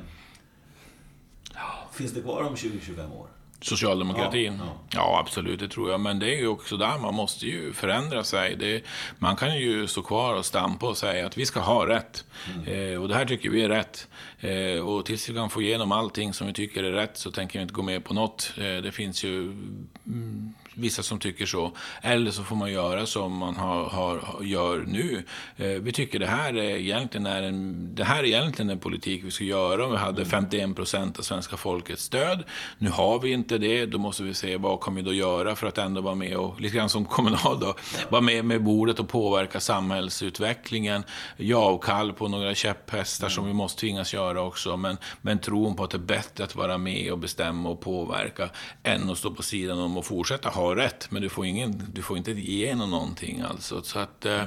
finns 1.93 2.13
det 2.13 2.21
kvar 2.21 2.43
om 2.43 2.55
20-25 2.55 3.13
år? 3.13 3.27
Socialdemokratin? 3.61 4.57
Ja, 4.59 4.65
ja. 4.67 4.81
ja, 4.91 5.21
absolut, 5.21 5.61
det 5.61 5.69
tror 5.69 5.91
jag. 5.91 6.01
Men 6.01 6.19
det 6.19 6.35
är 6.35 6.39
ju 6.39 6.47
också 6.47 6.77
där 6.77 6.99
man 6.99 7.15
måste 7.15 7.47
ju 7.47 7.73
förändra 7.73 8.25
sig. 8.25 8.57
Det, 8.57 8.83
man 9.19 9.37
kan 9.37 9.59
ju 9.59 9.87
stå 9.87 10.03
kvar 10.03 10.35
och 10.35 10.45
stampa 10.45 10.89
och 10.89 10.97
säga 10.97 11.27
att 11.27 11.39
vi 11.39 11.47
ska 11.47 11.61
ha 11.61 11.89
rätt. 11.89 12.25
Mm. 12.55 12.93
Eh, 12.93 13.03
och 13.03 13.09
det 13.09 13.15
här 13.15 13.25
tycker 13.25 13.51
vi 13.51 13.63
är 13.63 13.69
rätt. 13.69 14.09
Eh, 14.41 14.89
och 14.89 15.05
tills 15.05 15.29
vi 15.29 15.35
kan 15.35 15.51
få 15.51 15.63
igenom 15.63 15.93
allting 15.93 16.33
som 16.33 16.47
vi 16.47 16.53
tycker 16.53 16.85
är 16.85 16.93
rätt 16.93 17.17
så 17.17 17.31
tänker 17.31 17.59
vi 17.59 17.63
inte 17.63 17.75
gå 17.75 17.83
med 17.83 18.05
på 18.05 18.15
något. 18.15 18.53
Eh, 18.57 18.63
det 18.63 18.93
finns 18.93 19.25
ju 19.25 19.43
mm, 19.43 20.55
vissa 20.77 21.03
som 21.03 21.19
tycker 21.19 21.47
så. 21.47 21.73
Eller 22.03 22.31
så 22.31 22.43
får 22.43 22.57
man 22.57 22.73
göra 22.73 23.07
som 23.07 23.33
man 23.33 23.57
har, 23.57 23.85
har, 23.85 24.43
gör 24.43 24.85
nu. 24.87 25.25
Eh, 25.57 25.67
vi 25.67 25.93
tycker 25.93 26.19
det 26.19 26.27
här, 26.27 26.57
är 26.57 26.77
egentligen 26.77 27.27
är 27.27 27.43
en, 27.43 27.91
det 27.95 28.05
här 28.05 28.19
är 28.19 28.25
egentligen 28.25 28.71
en 28.71 28.79
politik 28.79 29.25
vi 29.25 29.31
ska 29.31 29.45
göra 29.45 29.85
om 29.85 29.91
vi 29.91 29.97
hade 29.97 30.25
51 30.25 30.77
procent 30.77 31.19
av 31.19 31.23
svenska 31.23 31.57
folkets 31.57 32.03
stöd. 32.03 32.45
Nu 32.79 32.91
har 32.91 33.19
vi 33.19 33.33
inte 33.33 33.59
det. 33.59 33.87
Då 33.87 33.99
måste 33.99 34.23
vi 34.23 34.35
se 34.35 34.57
vad 34.57 34.81
kan 34.81 34.95
vi 34.95 35.03
då 35.03 35.13
göra 35.13 35.57
för 35.57 35.67
att 35.67 35.79
ändå 35.79 36.01
vara 36.01 36.15
med 36.15 36.37
och, 36.37 36.61
lite 36.61 36.77
grann 36.77 36.89
som 36.89 37.05
kommunal 37.05 37.61
då, 37.61 37.75
vara 38.09 38.23
med 38.23 38.45
med 38.45 38.63
bordet 38.63 39.01
och 39.01 39.09
påverka 39.09 39.61
samhällsutvecklingen. 39.61 41.05
Ja, 41.37 41.77
avkall 41.77 42.13
på 42.13 42.29
några 42.29 42.55
käpphästar 42.55 43.29
som 43.29 43.47
vi 43.47 43.53
måste 43.53 43.81
tvingas 43.81 44.15
göra 44.15 44.43
också. 44.43 44.77
Men, 44.77 44.97
men 45.23 45.39
tron 45.39 45.77
på 45.77 45.85
att 45.85 45.91
det 45.91 45.97
är 45.97 45.99
bättre 45.99 46.45
att 46.45 46.57
vara 46.57 46.79
med 46.79 47.13
och 47.13 47.19
bestämma 47.19 47.69
och 47.69 47.81
påverka 47.81 48.51
än 48.83 49.11
att 49.11 49.19
stå 49.19 49.31
på 49.31 49.43
sidan 49.43 49.79
om 49.79 49.97
och 49.97 50.07
fortsätta 50.07 50.49
ha 50.49 50.66
har 50.67 50.77
rätt, 50.77 51.11
men 51.11 51.23
du 51.23 51.29
får, 51.29 51.47
ingen, 51.47 51.83
du 51.93 52.03
får 52.03 52.17
inte 52.17 52.31
igenom 52.31 52.91
någonting. 52.91 53.41
Alltså. 53.41 53.83
Så 53.83 53.99
att 53.99 54.27
eh, 54.27 54.45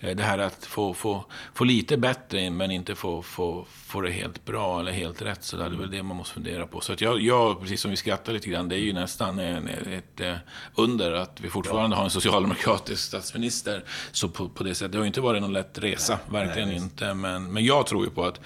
mm. 0.00 0.16
det 0.16 0.22
här 0.22 0.38
att 0.38 0.64
få, 0.64 0.94
få, 0.94 1.24
få 1.54 1.64
lite 1.64 1.96
bättre, 1.96 2.50
men 2.50 2.70
inte 2.70 2.94
få, 2.94 3.22
få, 3.22 3.66
få 3.70 4.00
det 4.00 4.10
helt 4.10 4.44
bra 4.44 4.80
eller 4.80 4.92
helt 4.92 5.22
rätt, 5.22 5.44
så 5.44 5.56
det 5.56 5.64
är 5.64 5.68
väl 5.68 5.90
det 5.90 6.02
man 6.02 6.16
måste 6.16 6.34
fundera 6.34 6.66
på. 6.66 6.80
Så 6.80 6.92
att 6.92 7.00
jag, 7.00 7.20
jag, 7.20 7.60
precis 7.60 7.80
som 7.80 7.90
vi 7.90 7.96
skrattar 7.96 8.32
lite 8.32 8.48
grann, 8.48 8.68
det 8.68 8.76
är 8.76 8.80
ju 8.80 8.92
nästan 8.92 9.38
en, 9.38 9.68
ett, 9.68 9.86
ett 9.86 10.20
eh, 10.20 10.34
under 10.74 11.12
att 11.12 11.40
vi 11.40 11.50
fortfarande 11.50 11.96
har 11.96 12.04
en 12.04 12.10
socialdemokratisk 12.10 13.02
statsminister. 13.02 13.84
Så 14.12 14.28
på, 14.28 14.48
på 14.48 14.64
det 14.64 14.74
sättet, 14.74 14.92
det 14.92 14.98
har 14.98 15.04
ju 15.04 15.08
inte 15.08 15.20
varit 15.20 15.42
någon 15.42 15.52
lätt 15.52 15.78
resa, 15.78 16.18
verkligen 16.30 16.68
nej, 16.68 16.78
inte. 16.78 17.14
Men, 17.14 17.52
men 17.52 17.64
jag 17.64 17.86
tror 17.86 18.04
ju 18.04 18.10
på 18.10 18.24
att 18.24 18.40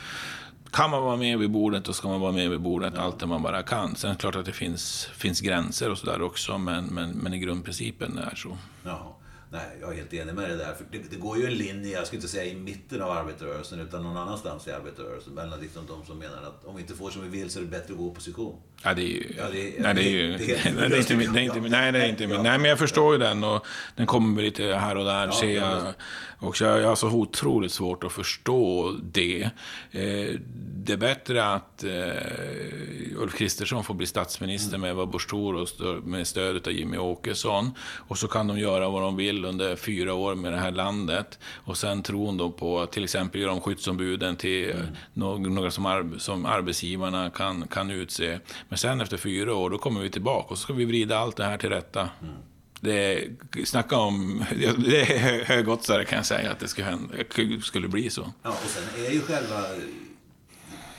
kan 0.76 0.90
man 0.90 1.02
vara 1.02 1.16
med 1.16 1.38
vid 1.38 1.50
bordet, 1.50 1.84
då 1.84 1.92
ska 1.92 2.08
man 2.08 2.20
vara 2.20 2.32
med 2.32 2.50
vid 2.50 2.60
bordet 2.60 2.92
ja. 2.96 3.02
allt 3.02 3.18
det 3.18 3.26
man 3.26 3.42
bara 3.42 3.62
kan. 3.62 3.96
Sen 3.96 4.10
är 4.10 4.14
det 4.14 4.20
klart 4.20 4.36
att 4.36 4.44
det 4.44 4.52
finns, 4.52 5.04
finns 5.04 5.40
gränser 5.40 5.90
och 5.90 5.98
sådär 5.98 6.22
också, 6.22 6.58
men, 6.58 6.84
men, 6.84 7.10
men 7.10 7.34
i 7.34 7.38
grundprincipen 7.38 8.18
är 8.18 8.30
det 8.30 8.36
så. 8.36 8.56
Jaha. 8.84 9.15
Nej, 9.50 9.66
jag 9.80 9.92
är 9.92 9.96
helt 9.96 10.14
enig 10.14 10.34
med 10.34 10.50
det 10.50 10.56
där. 10.56 10.74
För 10.74 10.84
det, 10.90 10.98
det, 11.10 11.16
går 11.16 11.38
ju 11.38 11.46
en 11.46 11.54
linje, 11.54 11.92
jag 11.92 12.06
skulle 12.06 12.18
inte 12.18 12.28
säga 12.28 12.44
i 12.44 12.54
mitten 12.54 13.02
av 13.02 13.10
arbetarrörelsen, 13.10 13.80
utan 13.80 14.02
någon 14.02 14.16
annanstans 14.16 14.68
i 14.68 14.70
arbetarrörelsen. 14.70 15.34
Mellan 15.34 15.60
liksom 15.60 15.86
de 15.86 16.06
som 16.06 16.18
menar 16.18 16.42
att 16.42 16.64
om 16.64 16.76
vi 16.76 16.82
inte 16.82 16.94
får 16.94 17.10
som 17.10 17.22
vi 17.22 17.38
vill 17.38 17.50
så 17.50 17.58
är 17.58 17.62
det 17.62 17.68
bättre 17.68 17.92
att 17.92 17.98
gå 17.98 18.04
i 18.04 18.08
opposition. 18.08 18.56
Ja, 18.82 18.94
det 18.94 19.02
är 19.02 19.06
ju... 19.06 19.34
Ja, 19.38 19.44
det, 19.52 19.74
nej, 19.78 19.94
det 19.94 20.02
är 20.02 20.10
ju... 20.10 20.36
Det 20.36 20.52
är, 20.52 20.74
nej, 20.76 20.88
det 20.88 20.96
är 20.96 20.98
inte 20.98 21.16
min... 21.16 21.70
Nej, 21.70 21.92
det 21.92 21.98
är 21.98 22.08
inte 22.08 22.26
min. 22.26 22.42
Nej, 22.42 22.58
men 22.58 22.70
jag 22.70 22.78
förstår 22.78 23.12
ju 23.12 23.18
den 23.18 23.44
och 23.44 23.66
den 23.96 24.06
kommer 24.06 24.42
lite 24.42 24.64
här 24.64 24.96
och 24.96 25.04
där, 25.04 25.26
ja, 25.26 25.32
ser 25.32 25.56
jag. 25.56 25.94
Och 26.38 26.60
jag, 26.60 26.80
jag 26.80 26.88
har 26.88 26.96
så 26.96 27.08
otroligt 27.08 27.72
svårt 27.72 28.04
att 28.04 28.12
förstå 28.12 28.92
det. 29.02 29.42
Eh, 29.90 30.40
det 30.86 30.92
är 30.92 30.96
bättre 30.96 31.44
att 31.44 31.84
eh, 31.84 33.16
Ulf 33.16 33.34
Kristersson 33.38 33.84
får 33.84 33.94
bli 33.94 34.06
statsminister 34.06 34.76
mm. 34.76 34.80
med 34.80 34.90
Ebba 34.90 35.06
Busch 35.06 35.34
och 35.34 35.68
med 36.04 36.26
stöd 36.26 36.66
av 36.66 36.72
Jimmy 36.72 36.96
Åkesson. 36.96 37.70
Och 37.80 38.18
så 38.18 38.28
kan 38.28 38.46
de 38.46 38.58
göra 38.58 38.88
vad 38.88 39.02
de 39.02 39.16
vill 39.16 39.44
under 39.46 39.76
fyra 39.76 40.14
år 40.14 40.34
med 40.34 40.52
det 40.52 40.58
här 40.58 40.70
landet. 40.70 41.38
Och 41.54 41.76
sen 41.76 42.02
tron 42.02 42.36
då 42.36 42.50
på 42.50 42.86
till 42.86 43.04
exempel 43.04 43.40
göra 43.40 43.52
om 43.52 43.60
skyddsombuden 43.60 44.36
till 44.36 44.70
mm. 44.70 45.54
några 45.54 45.70
som, 45.70 45.86
ar 45.86 46.18
som 46.18 46.46
arbetsgivarna 46.46 47.30
kan, 47.30 47.68
kan 47.68 47.90
utse. 47.90 48.40
Men 48.68 48.78
sen 48.78 49.00
efter 49.00 49.16
fyra 49.16 49.54
år, 49.54 49.70
då 49.70 49.78
kommer 49.78 50.00
vi 50.00 50.10
tillbaka 50.10 50.48
och 50.48 50.58
så 50.58 50.62
ska 50.62 50.72
vi 50.72 50.84
vrida 50.84 51.18
allt 51.18 51.36
det 51.36 51.44
här 51.44 51.58
till 51.58 51.70
rätta. 51.70 52.00
Mm. 52.00 52.34
Det, 52.80 53.28
snacka 53.64 53.96
om, 53.96 54.44
det 54.78 55.00
är 55.00 55.44
högoddsare 55.44 56.04
kan 56.04 56.16
jag 56.16 56.26
säga 56.26 56.50
att 56.50 56.58
det 56.58 56.68
skulle, 56.68 56.86
hända, 56.86 57.14
skulle 57.62 57.88
bli 57.88 58.10
så. 58.10 58.32
Ja, 58.42 58.50
och 58.50 58.70
sen 58.70 59.04
är 59.04 59.10
ju 59.10 59.20
själva, 59.20 59.62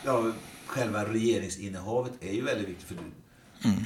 ja, 0.06 0.32
själva 0.66 1.06
regeringsinnehavet 1.06 2.14
är 2.22 2.34
ju 2.34 2.42
väldigt 2.42 2.70
viktigt. 2.70 2.88
för 2.88 2.96
du, 2.96 3.02
mm. 3.70 3.84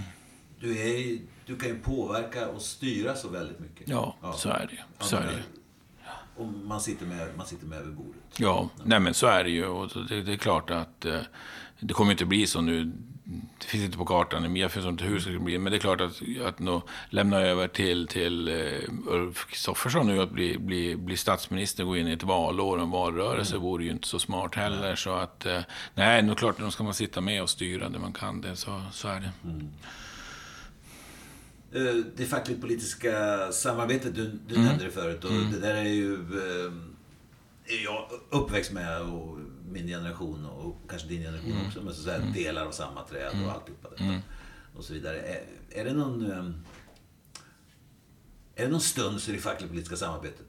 du, 0.60 0.78
är, 0.78 1.20
du 1.46 1.56
kan 1.56 1.70
ju 1.70 1.80
påverka 1.80 2.48
och 2.48 2.62
styra 2.62 3.16
så 3.16 3.30
väldigt 3.30 3.60
mycket. 3.60 3.90
Ja, 3.90 4.16
ja. 4.22 4.34
så 4.34 4.50
är 4.50 4.70
det 4.72 5.06
så 5.06 5.16
är 5.16 5.22
det 5.22 5.44
Och 6.36 6.48
man 6.48 6.82
sitter 6.82 7.06
med, 7.06 7.28
man 7.38 7.46
sitter 7.46 7.66
med 7.66 7.82
vid 7.86 7.94
bordet. 7.94 8.22
Ja, 8.38 8.70
nej 8.84 9.00
men 9.00 9.14
så 9.14 9.28
är 9.28 9.44
det 9.44 9.50
ju. 9.50 9.66
Och 9.66 9.90
det, 10.10 10.22
det 10.22 10.34
är 10.34 10.38
klart 10.38 10.70
att 10.70 11.06
eh, 11.06 11.20
det 11.80 11.94
kommer 11.94 12.12
inte 12.12 12.26
bli 12.26 12.48
så 12.48 12.62
nu 12.62 12.92
det 13.60 13.66
finns 13.66 13.84
inte 13.84 13.98
på 13.98 14.06
kartan. 14.06 14.56
Jag 14.56 14.72
förstår 14.72 14.92
inte 14.92 15.04
hur 15.04 15.16
det 15.16 15.22
ska 15.22 15.40
bli. 15.40 15.58
Men 15.58 15.72
det 15.72 15.78
är 15.78 15.80
klart 15.80 16.02
att, 16.02 16.22
att 16.46 16.60
nå, 16.60 16.82
lämna 17.10 17.40
över 17.40 17.68
till, 17.68 18.08
till 18.08 18.50
uh, 18.50 19.14
Ulf 19.14 19.48
Kristoffersson 19.48 20.08
nu 20.08 20.22
att 20.22 20.32
bli, 20.32 20.58
bli, 20.58 20.96
bli 20.96 21.18
statsminister 21.18 21.84
och 21.84 21.90
gå 21.90 21.98
in 21.98 22.08
i 22.08 22.12
ett 22.12 22.24
valår 22.24 22.78
och 22.78 22.84
en 22.84 22.90
valrörelse 22.90 23.56
mm. 23.56 23.64
vore 23.64 23.84
ju 23.84 23.92
inte 23.92 24.08
så 24.08 24.20
smart 24.20 24.56
heller. 24.56 24.86
Mm. 24.86 24.98
Så 24.98 25.14
att, 25.14 25.46
uh, 25.46 25.60
nej, 25.96 26.30
är 26.30 26.36
klart, 26.36 26.60
då 26.60 26.72
ska 26.72 26.84
man 26.84 26.94
sitta 26.94 27.22
med 27.22 27.42
och 27.42 27.50
styra 27.50 27.90
det 27.90 28.00
man 28.00 28.14
kan. 28.14 28.42
Det, 28.42 28.56
så, 28.56 28.82
så 28.92 29.08
är 29.08 29.20
det. 29.20 29.32
Mm. 29.44 29.70
Eh, 31.74 31.96
det 32.16 32.26
fackligt 32.26 32.62
politiska 32.62 33.48
samarbetet, 33.52 34.16
du, 34.16 34.40
du 34.48 34.56
mm. 34.56 34.68
nämnde 34.68 34.86
det 34.86 34.92
förut. 34.92 35.24
Och 35.24 35.32
mm. 35.32 35.52
Det 35.52 35.60
där 35.60 35.76
är 35.76 35.84
ju 35.84 36.14
är 37.66 37.84
jag 37.84 38.08
uppväxt 38.30 38.72
med. 38.72 39.02
Och, 39.02 39.38
min 39.72 39.88
generation 39.88 40.46
och 40.46 40.90
kanske 40.90 41.08
din 41.08 41.22
generation 41.22 41.52
mm. 41.52 41.68
också, 41.68 41.82
men 41.82 41.94
så, 41.94 42.02
så 42.02 42.10
här, 42.10 42.20
mm. 42.20 42.34
delar 42.34 42.66
av 42.66 42.72
samma 42.72 43.04
träd 43.04 43.28
och 43.28 43.36
mm. 43.36 43.50
alltihopa 43.50 43.90
detta. 43.90 44.04
Mm. 44.04 44.20
Och 44.76 44.84
så 44.84 44.94
vidare. 44.94 45.22
Är, 45.22 45.42
är 45.70 45.86
det 45.86 45.94
någon... 45.94 46.32
Ehm, 46.32 46.54
är 48.56 48.64
det 48.64 48.72
någon 48.72 48.82
stund 48.82 49.20
i 49.28 49.32
det 49.32 49.38
fackligt-politiska 49.38 49.96
samarbetet? 49.96 50.46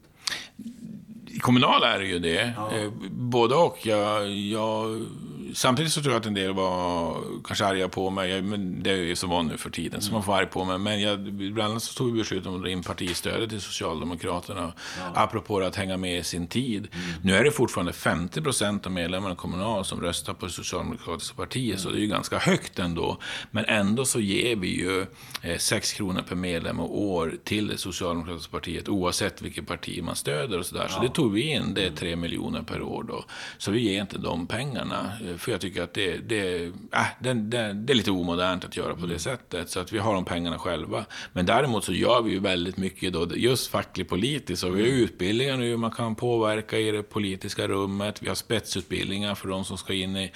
I 1.26 1.38
kommunala 1.38 1.94
är 1.94 1.98
det 1.98 2.06
ju 2.06 2.18
det. 2.18 2.54
Ja. 2.56 2.72
Eh, 2.72 2.92
både 3.10 3.54
och. 3.54 3.86
Jag, 3.86 4.30
jag 4.30 5.06
samtidigt 5.54 5.92
så 5.92 6.02
tror 6.02 6.12
jag 6.12 6.20
att 6.20 6.26
en 6.26 6.34
del 6.34 6.52
var 6.52 7.16
kanske 7.44 7.64
arga 7.64 7.88
på 7.88 8.10
mig. 8.10 8.42
Men 8.42 8.82
det 8.82 8.90
är 8.90 8.96
ju 8.96 9.16
så 9.16 9.26
van 9.26 9.46
nu 9.46 9.56
för 9.56 9.70
tiden, 9.70 10.02
så 10.02 10.12
man 10.12 10.22
får 10.22 10.34
arg 10.34 10.46
på 10.46 10.64
mig. 10.64 10.78
Men 10.78 11.00
jag, 11.00 11.20
bland 11.32 11.70
annat 11.70 11.82
så 11.82 11.94
tog 11.94 12.12
vi 12.12 12.18
beslut 12.18 12.46
om 12.46 12.54
att 12.56 12.62
dra 12.62 12.70
in 12.70 12.82
partistödet 12.82 13.50
till 13.50 13.60
Socialdemokraterna. 13.60 14.72
Ja. 14.98 15.12
Apropå 15.14 15.60
att 15.60 15.76
hänga 15.76 15.96
med 15.96 16.18
i 16.18 16.22
sin 16.22 16.46
tid. 16.46 16.88
Mm. 16.92 17.06
Nu 17.22 17.36
är 17.36 17.44
det 17.44 17.50
fortfarande 17.50 17.92
50 17.92 18.42
procent 18.42 18.86
av 18.86 18.92
medlemmarna 18.92 19.34
kommunal 19.34 19.84
som 19.84 20.00
röstar 20.00 20.34
på 20.34 20.48
Socialdemokratiska 20.48 21.36
partiet. 21.36 21.74
Mm. 21.74 21.78
Så 21.78 21.90
det 21.90 21.96
är 21.96 22.00
ju 22.00 22.06
ganska 22.06 22.38
högt 22.38 22.78
ändå. 22.78 23.18
Men 23.50 23.64
ändå 23.64 24.04
så 24.04 24.20
ger 24.20 24.56
vi 24.56 24.80
ju 24.80 25.06
eh, 25.42 25.58
6 25.58 25.92
kronor 25.92 26.22
per 26.28 26.36
medlem 26.36 26.80
och 26.80 27.02
år 27.02 27.34
till 27.44 27.68
det 27.68 27.78
Socialdemokratiska 27.78 28.52
partiet. 28.52 28.88
Oavsett 28.88 29.42
vilket 29.42 29.66
parti 29.66 30.02
man 30.02 30.16
stöder 30.16 30.58
och 30.58 30.66
sådär. 30.66 30.86
Ja. 30.88 30.94
Så 30.94 31.02
det 31.02 31.08
tog 31.08 31.32
vi 31.32 31.42
in. 31.42 31.74
Det 31.74 31.86
är 31.86 31.90
3 31.90 32.16
miljoner 32.16 32.62
per 32.62 32.82
år 32.82 33.02
då. 33.02 33.24
Så 33.58 33.70
vi 33.70 33.80
ger 33.80 34.00
inte 34.00 34.18
de 34.18 34.46
pengarna 34.46 35.12
eh, 35.28 35.36
för 35.42 35.52
jag 35.52 35.60
tycker 35.60 35.82
att 35.82 35.94
det, 35.94 36.16
det, 36.16 36.64
äh, 36.92 37.06
det, 37.20 37.34
det, 37.34 37.72
det 37.72 37.92
är 37.92 37.94
lite 37.94 38.10
omodernt 38.10 38.64
att 38.64 38.76
göra 38.76 38.94
på 38.94 39.06
det 39.06 39.18
sättet. 39.18 39.70
Så 39.70 39.80
att 39.80 39.92
vi 39.92 39.98
har 39.98 40.14
de 40.14 40.24
pengarna 40.24 40.58
själva. 40.58 41.04
Men 41.32 41.46
däremot 41.46 41.84
så 41.84 41.92
gör 41.92 42.22
vi 42.22 42.30
ju 42.30 42.38
väldigt 42.38 42.76
mycket 42.76 43.12
då, 43.12 43.28
just 43.36 43.70
fackligt 43.70 44.10
politiskt. 44.10 44.64
Och 44.64 44.78
vi 44.78 44.82
har 44.82 44.88
utbildningar 44.88 45.56
nu, 45.56 45.76
man 45.76 45.90
kan 45.90 46.14
påverka 46.14 46.78
i 46.78 46.90
det 46.90 47.02
politiska 47.02 47.68
rummet. 47.68 48.22
Vi 48.22 48.28
har 48.28 48.34
spetsutbildningar 48.34 49.34
för 49.34 49.48
de 49.48 49.64
som 49.64 49.78
ska 49.78 49.94
in 49.94 50.16
i, 50.16 50.32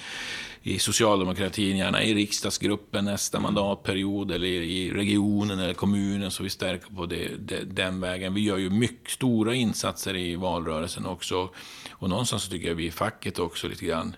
i 0.63 0.79
socialdemokratin, 0.79 1.77
gärna 1.77 2.03
i 2.03 2.13
riksdagsgruppen 2.13 3.05
nästa 3.05 3.39
mandatperiod 3.39 4.31
eller 4.31 4.47
i 4.47 4.91
regionen 4.91 5.59
eller 5.59 5.73
kommunen. 5.73 6.31
Så 6.31 6.43
vi 6.43 6.49
stärker 6.49 6.95
på 6.95 7.05
det, 7.05 7.29
det, 7.39 7.63
den 7.63 7.99
vägen. 7.99 8.33
Vi 8.33 8.41
gör 8.41 8.57
ju 8.57 8.69
mycket 8.69 9.11
stora 9.11 9.55
insatser 9.55 10.15
i 10.15 10.35
valrörelsen 10.35 11.05
också. 11.05 11.49
Och 11.91 12.09
någonstans 12.09 12.43
så 12.43 12.51
tycker 12.51 12.67
jag 12.67 12.75
vi 12.75 12.85
i 12.85 12.91
facket 12.91 13.39
också 13.39 13.67
lite 13.67 13.85
grann 13.85 14.15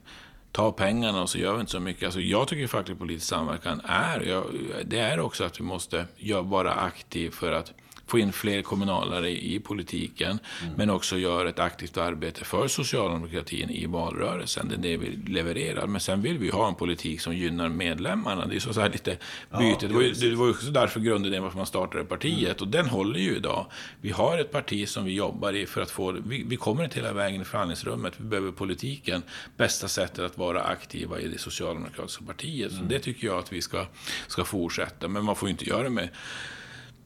ta 0.52 0.72
pengarna 0.72 1.22
och 1.22 1.30
så 1.30 1.38
gör 1.38 1.54
vi 1.54 1.60
inte 1.60 1.72
så 1.72 1.80
mycket. 1.80 2.04
Alltså 2.04 2.20
jag 2.20 2.48
tycker 2.48 2.68
facklig 2.68 3.00
politisk 3.00 3.28
samverkan 3.28 3.82
är, 3.86 4.22
jag, 4.22 4.44
det 4.86 5.00
är 5.00 5.20
också 5.20 5.44
att 5.44 5.60
vi 5.60 5.64
måste 5.64 6.06
vara 6.44 6.74
aktiv 6.74 7.30
för 7.30 7.52
att 7.52 7.74
få 8.10 8.20
in 8.20 8.34
fler 8.34 8.62
kommunalare 8.62 9.30
i 9.30 9.60
politiken, 9.60 10.40
mm. 10.62 10.74
men 10.78 10.90
också 10.90 11.18
göra 11.18 11.50
ett 11.50 11.60
aktivt 11.60 11.98
arbete 11.98 12.46
för 12.46 12.68
socialdemokratin 12.68 13.70
i 13.70 13.86
valrörelsen. 13.86 14.68
Det 14.70 14.76
är 14.76 14.80
det 14.92 14.98
vi 14.98 15.34
levererar. 15.34 15.88
Men 15.88 16.02
sen 16.02 16.22
vill 16.22 16.38
vi 16.38 16.50
ha 16.50 16.68
en 16.68 16.76
politik 16.76 17.22
som 17.22 17.36
gynnar 17.36 17.70
medlemmarna. 17.70 18.46
Det 18.46 18.56
är 18.56 18.60
så, 18.60 18.74
så 18.74 18.82
här 18.82 18.90
lite 18.90 19.18
byte. 19.60 19.78
Ja, 19.82 19.88
det, 19.88 19.94
var 19.94 20.02
ju, 20.02 20.12
det 20.12 20.36
var 20.36 20.46
ju 20.46 20.52
också 20.52 20.72
därför 20.72 21.00
grundidén 21.00 21.44
varför 21.44 21.58
man 21.58 21.66
startade 21.66 22.06
partiet. 22.06 22.62
Mm. 22.62 22.62
Och 22.62 22.68
den 22.68 22.88
håller 22.90 23.20
ju 23.20 23.36
idag. 23.36 23.66
Vi 24.02 24.12
har 24.12 24.38
ett 24.38 24.52
parti 24.52 24.90
som 24.90 25.06
vi 25.06 25.14
jobbar 25.14 25.54
i 25.54 25.66
för 25.66 25.82
att 25.82 25.92
få... 25.92 26.12
Vi, 26.12 26.44
vi 26.48 26.56
kommer 26.56 26.84
inte 26.84 26.96
hela 26.96 27.14
vägen 27.14 27.42
i 27.42 27.46
förhandlingsrummet. 27.46 28.14
Vi 28.18 28.24
behöver 28.24 28.52
politiken. 28.52 29.24
Bästa 29.58 29.88
sättet 29.88 30.20
att 30.20 30.38
vara 30.38 30.62
aktiva 30.62 31.20
i 31.20 31.28
det 31.28 31.38
socialdemokratiska 31.38 32.26
partiet. 32.26 32.72
Mm. 32.72 32.84
Så 32.84 32.90
det 32.90 33.00
tycker 33.00 33.28
jag 33.28 33.40
att 33.40 33.54
vi 33.54 33.62
ska, 33.62 33.86
ska 34.28 34.46
fortsätta. 34.46 35.08
Men 35.08 35.24
man 35.24 35.36
får 35.36 35.50
ju 35.50 35.52
inte 35.52 35.70
göra 35.70 35.84
det 35.84 35.90
med 35.90 36.10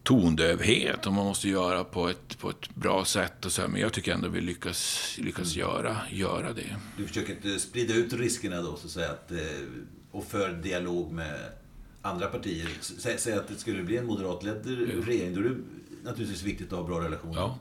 tondövhet 0.04 1.06
och 1.06 1.14
man 1.14 1.26
måste 1.26 1.50
göra 1.50 1.84
på 1.84 2.10
ett, 2.10 2.40
på 2.40 2.50
ett 2.50 2.76
bra 2.76 3.06
sätt. 3.06 3.46
Och 3.46 3.52
så, 3.52 3.68
men 3.68 3.82
jag 3.82 3.94
tycker 3.94 4.14
ändå 4.14 4.30
vi 4.30 4.42
lyckas, 4.42 5.14
lyckas 5.18 5.56
mm. 5.56 5.68
göra, 5.68 5.98
göra 6.12 6.54
det. 6.54 6.76
Du 6.98 7.08
försöker 7.08 7.58
sprida 7.58 7.94
ut 7.94 8.14
riskerna 8.14 8.62
då, 8.62 8.76
så 8.76 8.86
att 8.86 8.92
säga, 8.92 9.12
att, 9.12 9.32
eh, 9.32 9.38
och 10.12 10.26
för 10.26 10.54
dialog 10.54 11.12
med 11.12 11.40
andra 12.02 12.28
partier. 12.28 12.70
Säg 13.18 13.34
att 13.34 13.48
det 13.48 13.56
skulle 13.56 13.84
bli 13.84 13.98
en 13.98 14.06
moderatledd 14.06 14.66
regering, 15.06 15.34
då 15.34 15.40
är 15.40 15.44
det 15.44 15.56
naturligtvis 16.04 16.44
viktigt 16.44 16.74
att 16.74 16.80
ha 16.80 16.88
bra 16.88 17.00
relationer. 17.00 17.36
Ja. 17.36 17.60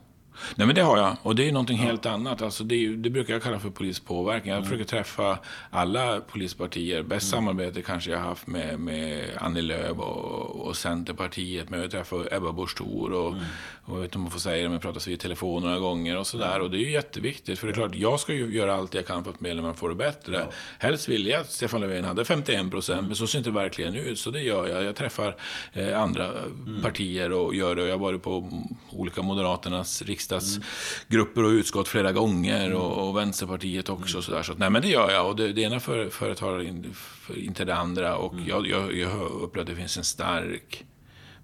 Nej 0.55 0.67
men 0.67 0.75
det 0.75 0.81
har 0.81 0.97
jag. 0.97 1.17
Och 1.21 1.35
det 1.35 1.47
är 1.47 1.51
någonting 1.51 1.77
ja. 1.77 1.83
helt 1.83 2.05
annat. 2.05 2.41
Alltså 2.41 2.63
det, 2.63 2.95
det, 2.95 3.09
brukar 3.09 3.33
jag 3.33 3.43
kalla 3.43 3.59
för 3.59 3.69
politisk 3.69 4.05
påverkan. 4.05 4.47
Jag 4.47 4.57
mm. 4.57 4.69
försöker 4.69 4.85
träffa 4.85 5.39
alla 5.69 6.21
polispartier. 6.21 7.03
Bäst 7.03 7.33
mm. 7.33 7.45
samarbete 7.45 7.81
kanske 7.81 8.11
jag 8.11 8.17
har 8.17 8.27
haft 8.27 8.47
med, 8.47 8.79
med 8.79 9.29
Annie 9.37 9.61
Lööf 9.61 9.97
och, 9.97 10.67
och 10.67 10.75
Centerpartiet. 10.75 11.69
Men 11.69 11.81
jag 11.81 11.91
träffar 11.91 12.33
Ebba 12.33 12.51
Busch 12.51 12.81
och, 12.81 13.31
mm. 13.31 13.43
Och 13.85 13.95
jag 13.95 14.01
vet 14.01 14.05
inte 14.05 14.17
om 14.17 14.21
man 14.21 14.31
får 14.31 14.39
säga 14.39 14.63
det, 14.63 14.69
men 14.69 14.79
pratas 14.79 15.07
vid 15.07 15.19
telefon 15.19 15.63
några 15.63 15.79
gånger 15.79 16.17
och 16.17 16.27
sådär. 16.27 16.59
Och 16.59 16.71
det 16.71 16.77
är 16.77 16.79
ju 16.79 16.91
jätteviktigt. 16.91 17.59
För 17.59 17.67
det 17.67 17.73
är 17.73 17.75
klart, 17.75 17.95
jag 17.95 18.19
ska 18.19 18.33
ju 18.33 18.55
göra 18.55 18.75
allt 18.75 18.93
jag 18.93 19.07
kan 19.07 19.23
för 19.23 19.31
att 19.31 19.41
medlemmarna 19.41 19.73
får 19.73 19.89
det 19.89 19.95
bättre. 19.95 20.35
Ja. 20.35 20.51
Helst 20.79 21.09
vill 21.09 21.27
jag 21.27 21.41
att 21.41 21.51
Stefan 21.51 21.81
Löfven 21.81 22.03
hade 22.03 22.25
51 22.25 22.71
procent, 22.71 22.99
mm. 22.99 23.07
men 23.07 23.15
så 23.15 23.27
ser 23.27 23.37
inte 23.37 23.51
verkligen 23.51 23.95
ut. 23.95 24.19
Så 24.19 24.31
det 24.31 24.41
gör 24.41 24.67
jag. 24.67 24.83
Jag 24.83 24.95
träffar 24.95 25.35
eh, 25.73 26.01
andra 26.01 26.25
mm. 26.25 26.81
partier 26.81 27.31
och 27.31 27.55
gör 27.55 27.75
det. 27.75 27.81
Och 27.81 27.87
jag 27.87 27.93
har 27.93 27.99
varit 27.99 28.23
på 28.23 28.49
olika 28.91 29.21
Moderaternas 29.21 30.01
riksdags 30.01 30.43
riksdagsgrupper 30.43 31.43
och 31.43 31.49
utskott 31.49 31.87
flera 31.87 32.11
gånger 32.11 32.73
och, 32.73 33.07
och 33.07 33.17
Vänsterpartiet 33.17 33.89
också. 33.89 34.17
Och 34.17 34.23
så 34.23 34.31
där. 34.31 34.43
Så, 34.43 34.53
nej, 34.53 34.69
men 34.69 34.81
det 34.81 34.87
gör 34.87 35.11
jag 35.11 35.27
och 35.27 35.35
det, 35.35 35.53
det 35.53 35.61
ena 35.61 35.79
företar 35.79 36.83
för, 36.93 37.39
inte 37.39 37.65
det 37.65 37.75
andra. 37.75 38.17
Och 38.17 38.33
mm. 38.33 38.47
jag, 38.47 38.67
jag, 38.67 38.95
jag 38.97 39.21
upplever 39.21 39.61
att 39.61 39.67
det 39.67 39.81
finns 39.81 39.97
en 39.97 40.03
stark... 40.03 40.85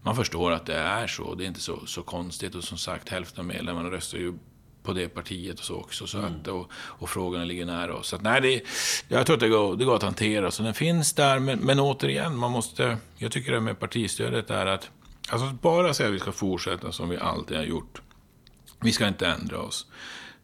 Man 0.04 0.16
förstår 0.16 0.52
att 0.52 0.66
det 0.66 0.76
är 0.76 1.08
så. 1.08 1.36
Det 1.36 1.44
är 1.44 1.48
inte 1.48 1.60
så, 1.60 1.86
så 1.86 2.02
konstigt. 2.02 2.56
Och 2.56 2.64
som 2.64 2.78
sagt, 2.78 3.10
hälften 3.10 3.40
av 3.40 3.46
medlemmarna 3.46 3.92
röstar 3.92 4.18
ju 4.18 4.34
på 4.84 4.94
det 4.94 5.10
partiet 5.10 5.60
och 5.60 5.66
så 5.66 5.76
också. 5.76 6.08
Så 6.08 6.18
mm. 6.18 6.36
att, 6.36 6.48
och, 6.48 6.72
och 6.74 7.10
frågorna 7.10 7.46
ligger 7.46 7.66
nära 7.66 7.96
oss. 7.96 8.08
Så 8.08 8.16
att, 8.16 8.22
nej, 8.22 8.42
det, 8.42 8.64
jag 9.08 9.26
tror 9.26 9.34
att 9.34 9.40
det 9.40 9.50
går, 9.50 9.76
det 9.76 9.86
går 9.86 9.96
att 9.96 10.04
hantera. 10.04 10.52
Så 10.52 10.64
den 10.64 10.74
finns 10.74 11.14
där. 11.14 11.40
Men, 11.40 11.60
men 11.60 11.80
återigen, 11.80 12.38
man 12.38 12.52
måste... 12.52 12.98
Jag 13.18 13.32
tycker 13.32 13.52
det 13.52 13.60
med 13.60 13.80
partistödet 13.80 14.50
är 14.50 14.66
att... 14.66 14.90
Alltså 15.30 15.48
bara 15.62 15.94
säga 15.94 16.10
att 16.10 16.16
vi 16.16 16.20
ska 16.20 16.32
fortsätta 16.32 16.92
som 16.92 17.10
vi 17.10 17.18
alltid 17.18 17.58
har 17.58 17.64
gjort. 17.64 18.02
Vi 18.80 18.92
ska 18.92 19.08
inte 19.08 19.28
ändra 19.28 19.60
oss. 19.60 19.88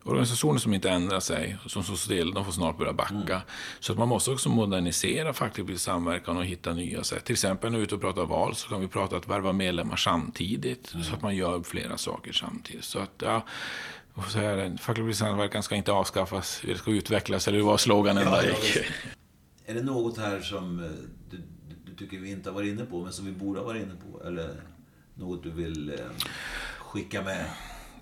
Organisationer 0.06 0.60
som 0.60 0.74
inte 0.74 0.89
ändrar 0.89 1.20
sig, 1.20 1.58
som 1.68 1.84
står 1.84 1.96
still, 1.96 2.34
de 2.34 2.46
får 2.46 2.52
snart 2.52 2.78
börja 2.78 2.94
backa. 2.94 3.13
Mm. 3.13 3.41
Så 3.80 3.91
att 3.91 3.98
man 3.98 4.08
måste 4.08 4.32
också 4.32 4.50
modernisera 4.50 5.34
facklig 5.34 5.80
samverkan 5.80 6.38
och 6.38 6.46
hitta 6.46 6.74
nya 6.74 7.04
sätt. 7.04 7.26
Till 7.26 7.34
exempel 7.34 7.72
när 7.72 7.78
vi 7.78 7.82
är 7.82 7.86
ute 7.86 7.96
och 7.96 8.02
pratar 8.02 8.26
val 8.26 8.56
så 8.56 8.70
kan 8.70 8.82
vi 8.82 8.88
prata 8.88 9.18
att 9.18 9.28
värva 9.28 9.54
medlemmar 9.54 9.96
samtidigt. 9.96 10.94
Mm. 10.94 11.06
Så 11.06 11.13
att 11.13 11.22
man 11.22 11.36
gör 11.36 11.63
flera 11.63 11.98
saker 11.98 12.34
samtidigt. 12.34 12.84
Så 12.84 13.00
att, 13.00 13.13
ja, 13.18 13.46
facklig 14.80 15.15
samverkan 15.15 15.63
ska 15.63 15.76
inte 15.76 15.91
avskaffas, 15.91 16.62
det 16.65 16.78
ska 16.78 16.91
utvecklas, 16.91 17.48
eller 17.48 17.58
hur 17.58 17.65
var 17.65 17.78
sloganen 17.78 18.24
ja, 18.24 18.41
där 18.41 18.48
gick? 18.48 18.78
Är 19.65 19.74
det 19.74 19.84
något 19.84 20.18
här 20.18 20.41
som 20.41 20.84
eh, 20.84 20.89
du, 21.30 21.41
du, 21.86 21.96
tycker 21.96 22.18
vi 22.18 22.32
inte 22.32 22.50
har 22.50 22.56
varit 22.56 22.74
inne 22.74 22.86
på, 22.86 23.04
men 23.04 23.13
som 23.13 23.26
vi 23.26 23.32
borde 23.32 23.60
ha 23.60 23.65
varit 23.65 23.84
inne 23.84 23.96
på? 24.12 24.24
Eller 24.24 24.62
något 25.13 25.44
du 25.44 25.52
vill 25.52 25.89
eh, 25.89 25.96
skicka 26.80 27.22
med? 27.22 27.46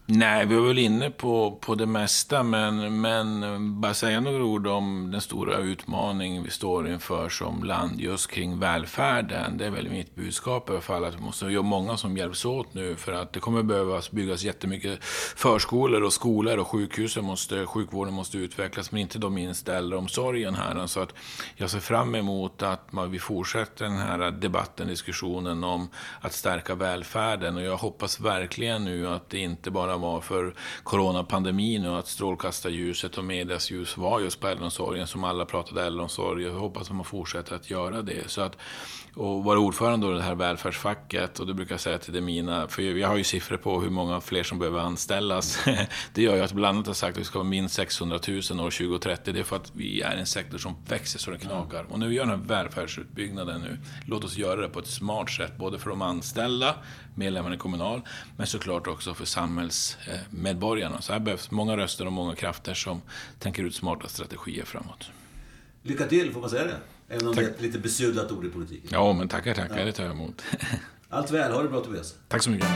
Nej, 0.06 0.46
vi 0.46 0.56
var 0.56 0.68
väl 0.68 0.80
inne 0.80 1.10
på, 1.10 1.60
på 1.62 1.76
det 1.76 1.86
mesta, 1.86 2.44
men, 2.44 3.02
men 3.02 3.82
bara 3.82 3.94
säga 3.94 4.20
några 4.20 4.44
ord 4.44 4.68
om 4.68 5.12
den 5.12 5.22
stora 5.22 5.58
utmaning 5.58 6.44
vi 6.44 6.50
står 6.50 6.90
inför 6.90 7.30
som 7.30 7.64
land 7.64 8.02
just 8.02 8.32
kring 8.32 8.60
välfärden. 8.60 9.58
Det 9.58 9.66
är 9.66 9.70
väl 9.70 9.90
mitt 9.90 10.16
budskap 10.16 10.70
i 10.70 10.72
alla 10.72 10.82
fall, 10.82 11.06
att 11.06 11.16
vi 11.16 11.22
måste 11.22 11.46
göra 11.46 11.64
många 11.64 11.98
som 11.98 12.18
hjälps 12.18 12.46
åt 12.46 12.74
nu 12.74 12.96
för 12.96 13.14
att 13.14 13.34
det 13.34 13.40
kommer 13.40 13.64
behövas 13.64 14.12
byggas 14.12 14.44
jättemycket 14.44 15.04
förskolor 15.36 16.04
och 16.04 16.14
skolor 16.14 16.58
och 16.58 16.68
sjukhusen 16.68 17.26
måste, 17.26 17.66
sjukvården 17.66 18.14
måste 18.14 18.38
utvecklas, 18.38 18.92
men 18.92 19.02
inte 19.02 19.20
då 19.20 19.30
minst 19.30 19.70
äldreomsorgen 19.70 20.56
här. 20.56 20.88
Så 20.88 21.00
att 21.00 21.14
jag 21.56 21.70
ser 21.70 21.80
fram 21.80 22.16
emot 22.16 22.62
att 22.62 22.92
man, 22.92 23.12
vi 23.12 23.20
fortsätter 23.20 23.86
den 23.86 23.98
här 23.98 24.32
debatten, 24.32 24.88
diskussionen 24.88 25.64
om 25.64 25.90
att 26.22 26.34
stärka 26.34 26.76
välfärden 26.76 27.58
och 27.58 27.64
jag 27.64 27.78
hoppas 27.78 28.20
verkligen 28.20 28.86
nu 28.86 29.08
att 29.08 29.30
det 29.30 29.40
inte 29.40 29.72
bara 29.72 29.93
bara 29.98 30.14
var 30.14 30.22
för 30.22 30.54
coronapandemin 30.84 31.86
och 31.86 32.00
att 32.00 32.08
strålkastarljuset 32.08 33.18
och 33.18 33.24
medias 33.24 33.72
ljus 33.72 33.98
var 33.98 34.20
just 34.20 34.40
på 34.40 34.48
äldreomsorgen 34.48 35.08
som 35.08 35.24
alla 35.24 35.46
pratade 35.46 35.84
äldreomsorg. 35.84 36.44
Jag 36.44 36.54
hoppas 36.54 36.90
att 36.90 36.96
man 36.96 37.06
fortsätter 37.06 37.56
att 37.56 37.70
göra 37.70 38.02
det. 38.02 38.30
Så 38.30 38.42
att, 38.42 38.58
och 39.16 39.44
vara 39.44 39.60
ordförande 39.60 40.08
i 40.08 40.14
det 40.14 40.22
här 40.22 40.36
välfärdsfacket 40.36 41.40
och 41.40 41.48
det 41.48 41.54
brukar 41.54 41.74
jag 41.74 41.80
säga 41.80 41.98
till 41.98 42.14
det 42.14 42.22
mina, 42.22 42.68
för 42.68 42.82
jag 42.82 43.08
har 43.08 43.18
ju 43.18 43.24
siffror 43.24 43.58
på 43.58 43.82
hur 43.82 43.90
många 43.90 44.22
fler 44.22 44.44
som 44.44 44.60
behöver 44.60 44.80
anställas. 44.80 45.60
Det 46.14 46.22
gör 46.22 46.36
ju 46.36 46.42
att 46.42 46.54
bland 46.54 46.78
annat 46.78 46.88
har 46.88 46.94
sagt 46.94 47.18
att 47.18 47.22
vi 47.22 47.26
ska 47.26 47.40
ha 47.40 47.44
minst 47.44 47.76
600 47.76 48.20
000 48.28 48.38
år 48.38 48.42
2030. 48.72 49.34
Det 49.34 49.40
är 49.40 49.44
för 49.44 49.56
att 49.56 49.72
vi 49.76 50.02
är 50.02 50.16
en 50.16 50.26
sektor 50.26 50.58
som 50.58 50.76
växer 50.88 51.20
så 51.20 51.32
det 51.32 51.38
knakar. 51.38 51.86
Och 51.90 52.00
när 52.00 52.08
vi 52.08 52.16
gör 52.16 52.26
den 52.26 52.40
här 52.40 52.48
välfärdsutbyggnaden 52.48 53.62
nu, 53.62 53.78
låt 54.06 54.24
oss 54.24 54.38
göra 54.38 54.62
det 54.62 54.70
på 54.70 54.80
ett 54.80 54.88
smart 54.88 55.30
sätt, 55.30 55.58
både 55.58 55.80
för 55.80 55.90
de 55.90 56.02
anställda, 56.02 56.76
medlemmarna 57.16 57.56
i 57.56 57.58
Kommunal, 57.58 58.02
men 58.38 58.48
såklart 58.48 58.88
också 58.88 59.14
för 59.14 59.26
samhälls 59.26 59.76
samhällsmedborgarna. 59.84 61.02
Så 61.02 61.14
här 61.14 61.20
behövs 61.20 61.52
många 61.52 61.78
röster 61.78 62.06
och 62.06 62.12
många 62.12 62.36
krafter 62.36 62.74
som 62.74 63.02
tänker 63.40 63.64
ut 63.64 63.76
smarta 63.76 64.08
strategier 64.08 64.66
framåt. 64.66 65.12
Lycka 65.82 66.06
till, 66.08 66.34
får 66.34 66.42
man 66.42 66.50
säga 66.50 66.64
det? 66.64 66.78
Även 67.10 67.28
om 67.28 67.34
Tack. 67.34 67.44
det 67.46 67.50
är 67.52 67.56
ett 67.56 67.62
lite 67.62 67.80
besudlat 67.80 68.32
ord 68.32 68.46
i 68.46 68.50
politiken. 68.50 68.90
Ja, 68.92 69.14
men 69.14 69.28
tackar, 69.28 69.54
tackar. 69.54 69.80
Ja. 69.80 69.86
Det 69.86 69.92
tar 69.92 70.04
jag 70.04 70.12
emot. 70.12 70.42
Allt 71.10 71.32
väl. 71.32 71.52
Ha 71.52 71.64
det 71.64 71.70
bra, 71.70 71.82
Tobias. 71.82 72.16
Tack 72.28 72.44
så 72.44 72.50
mycket. 72.50 72.68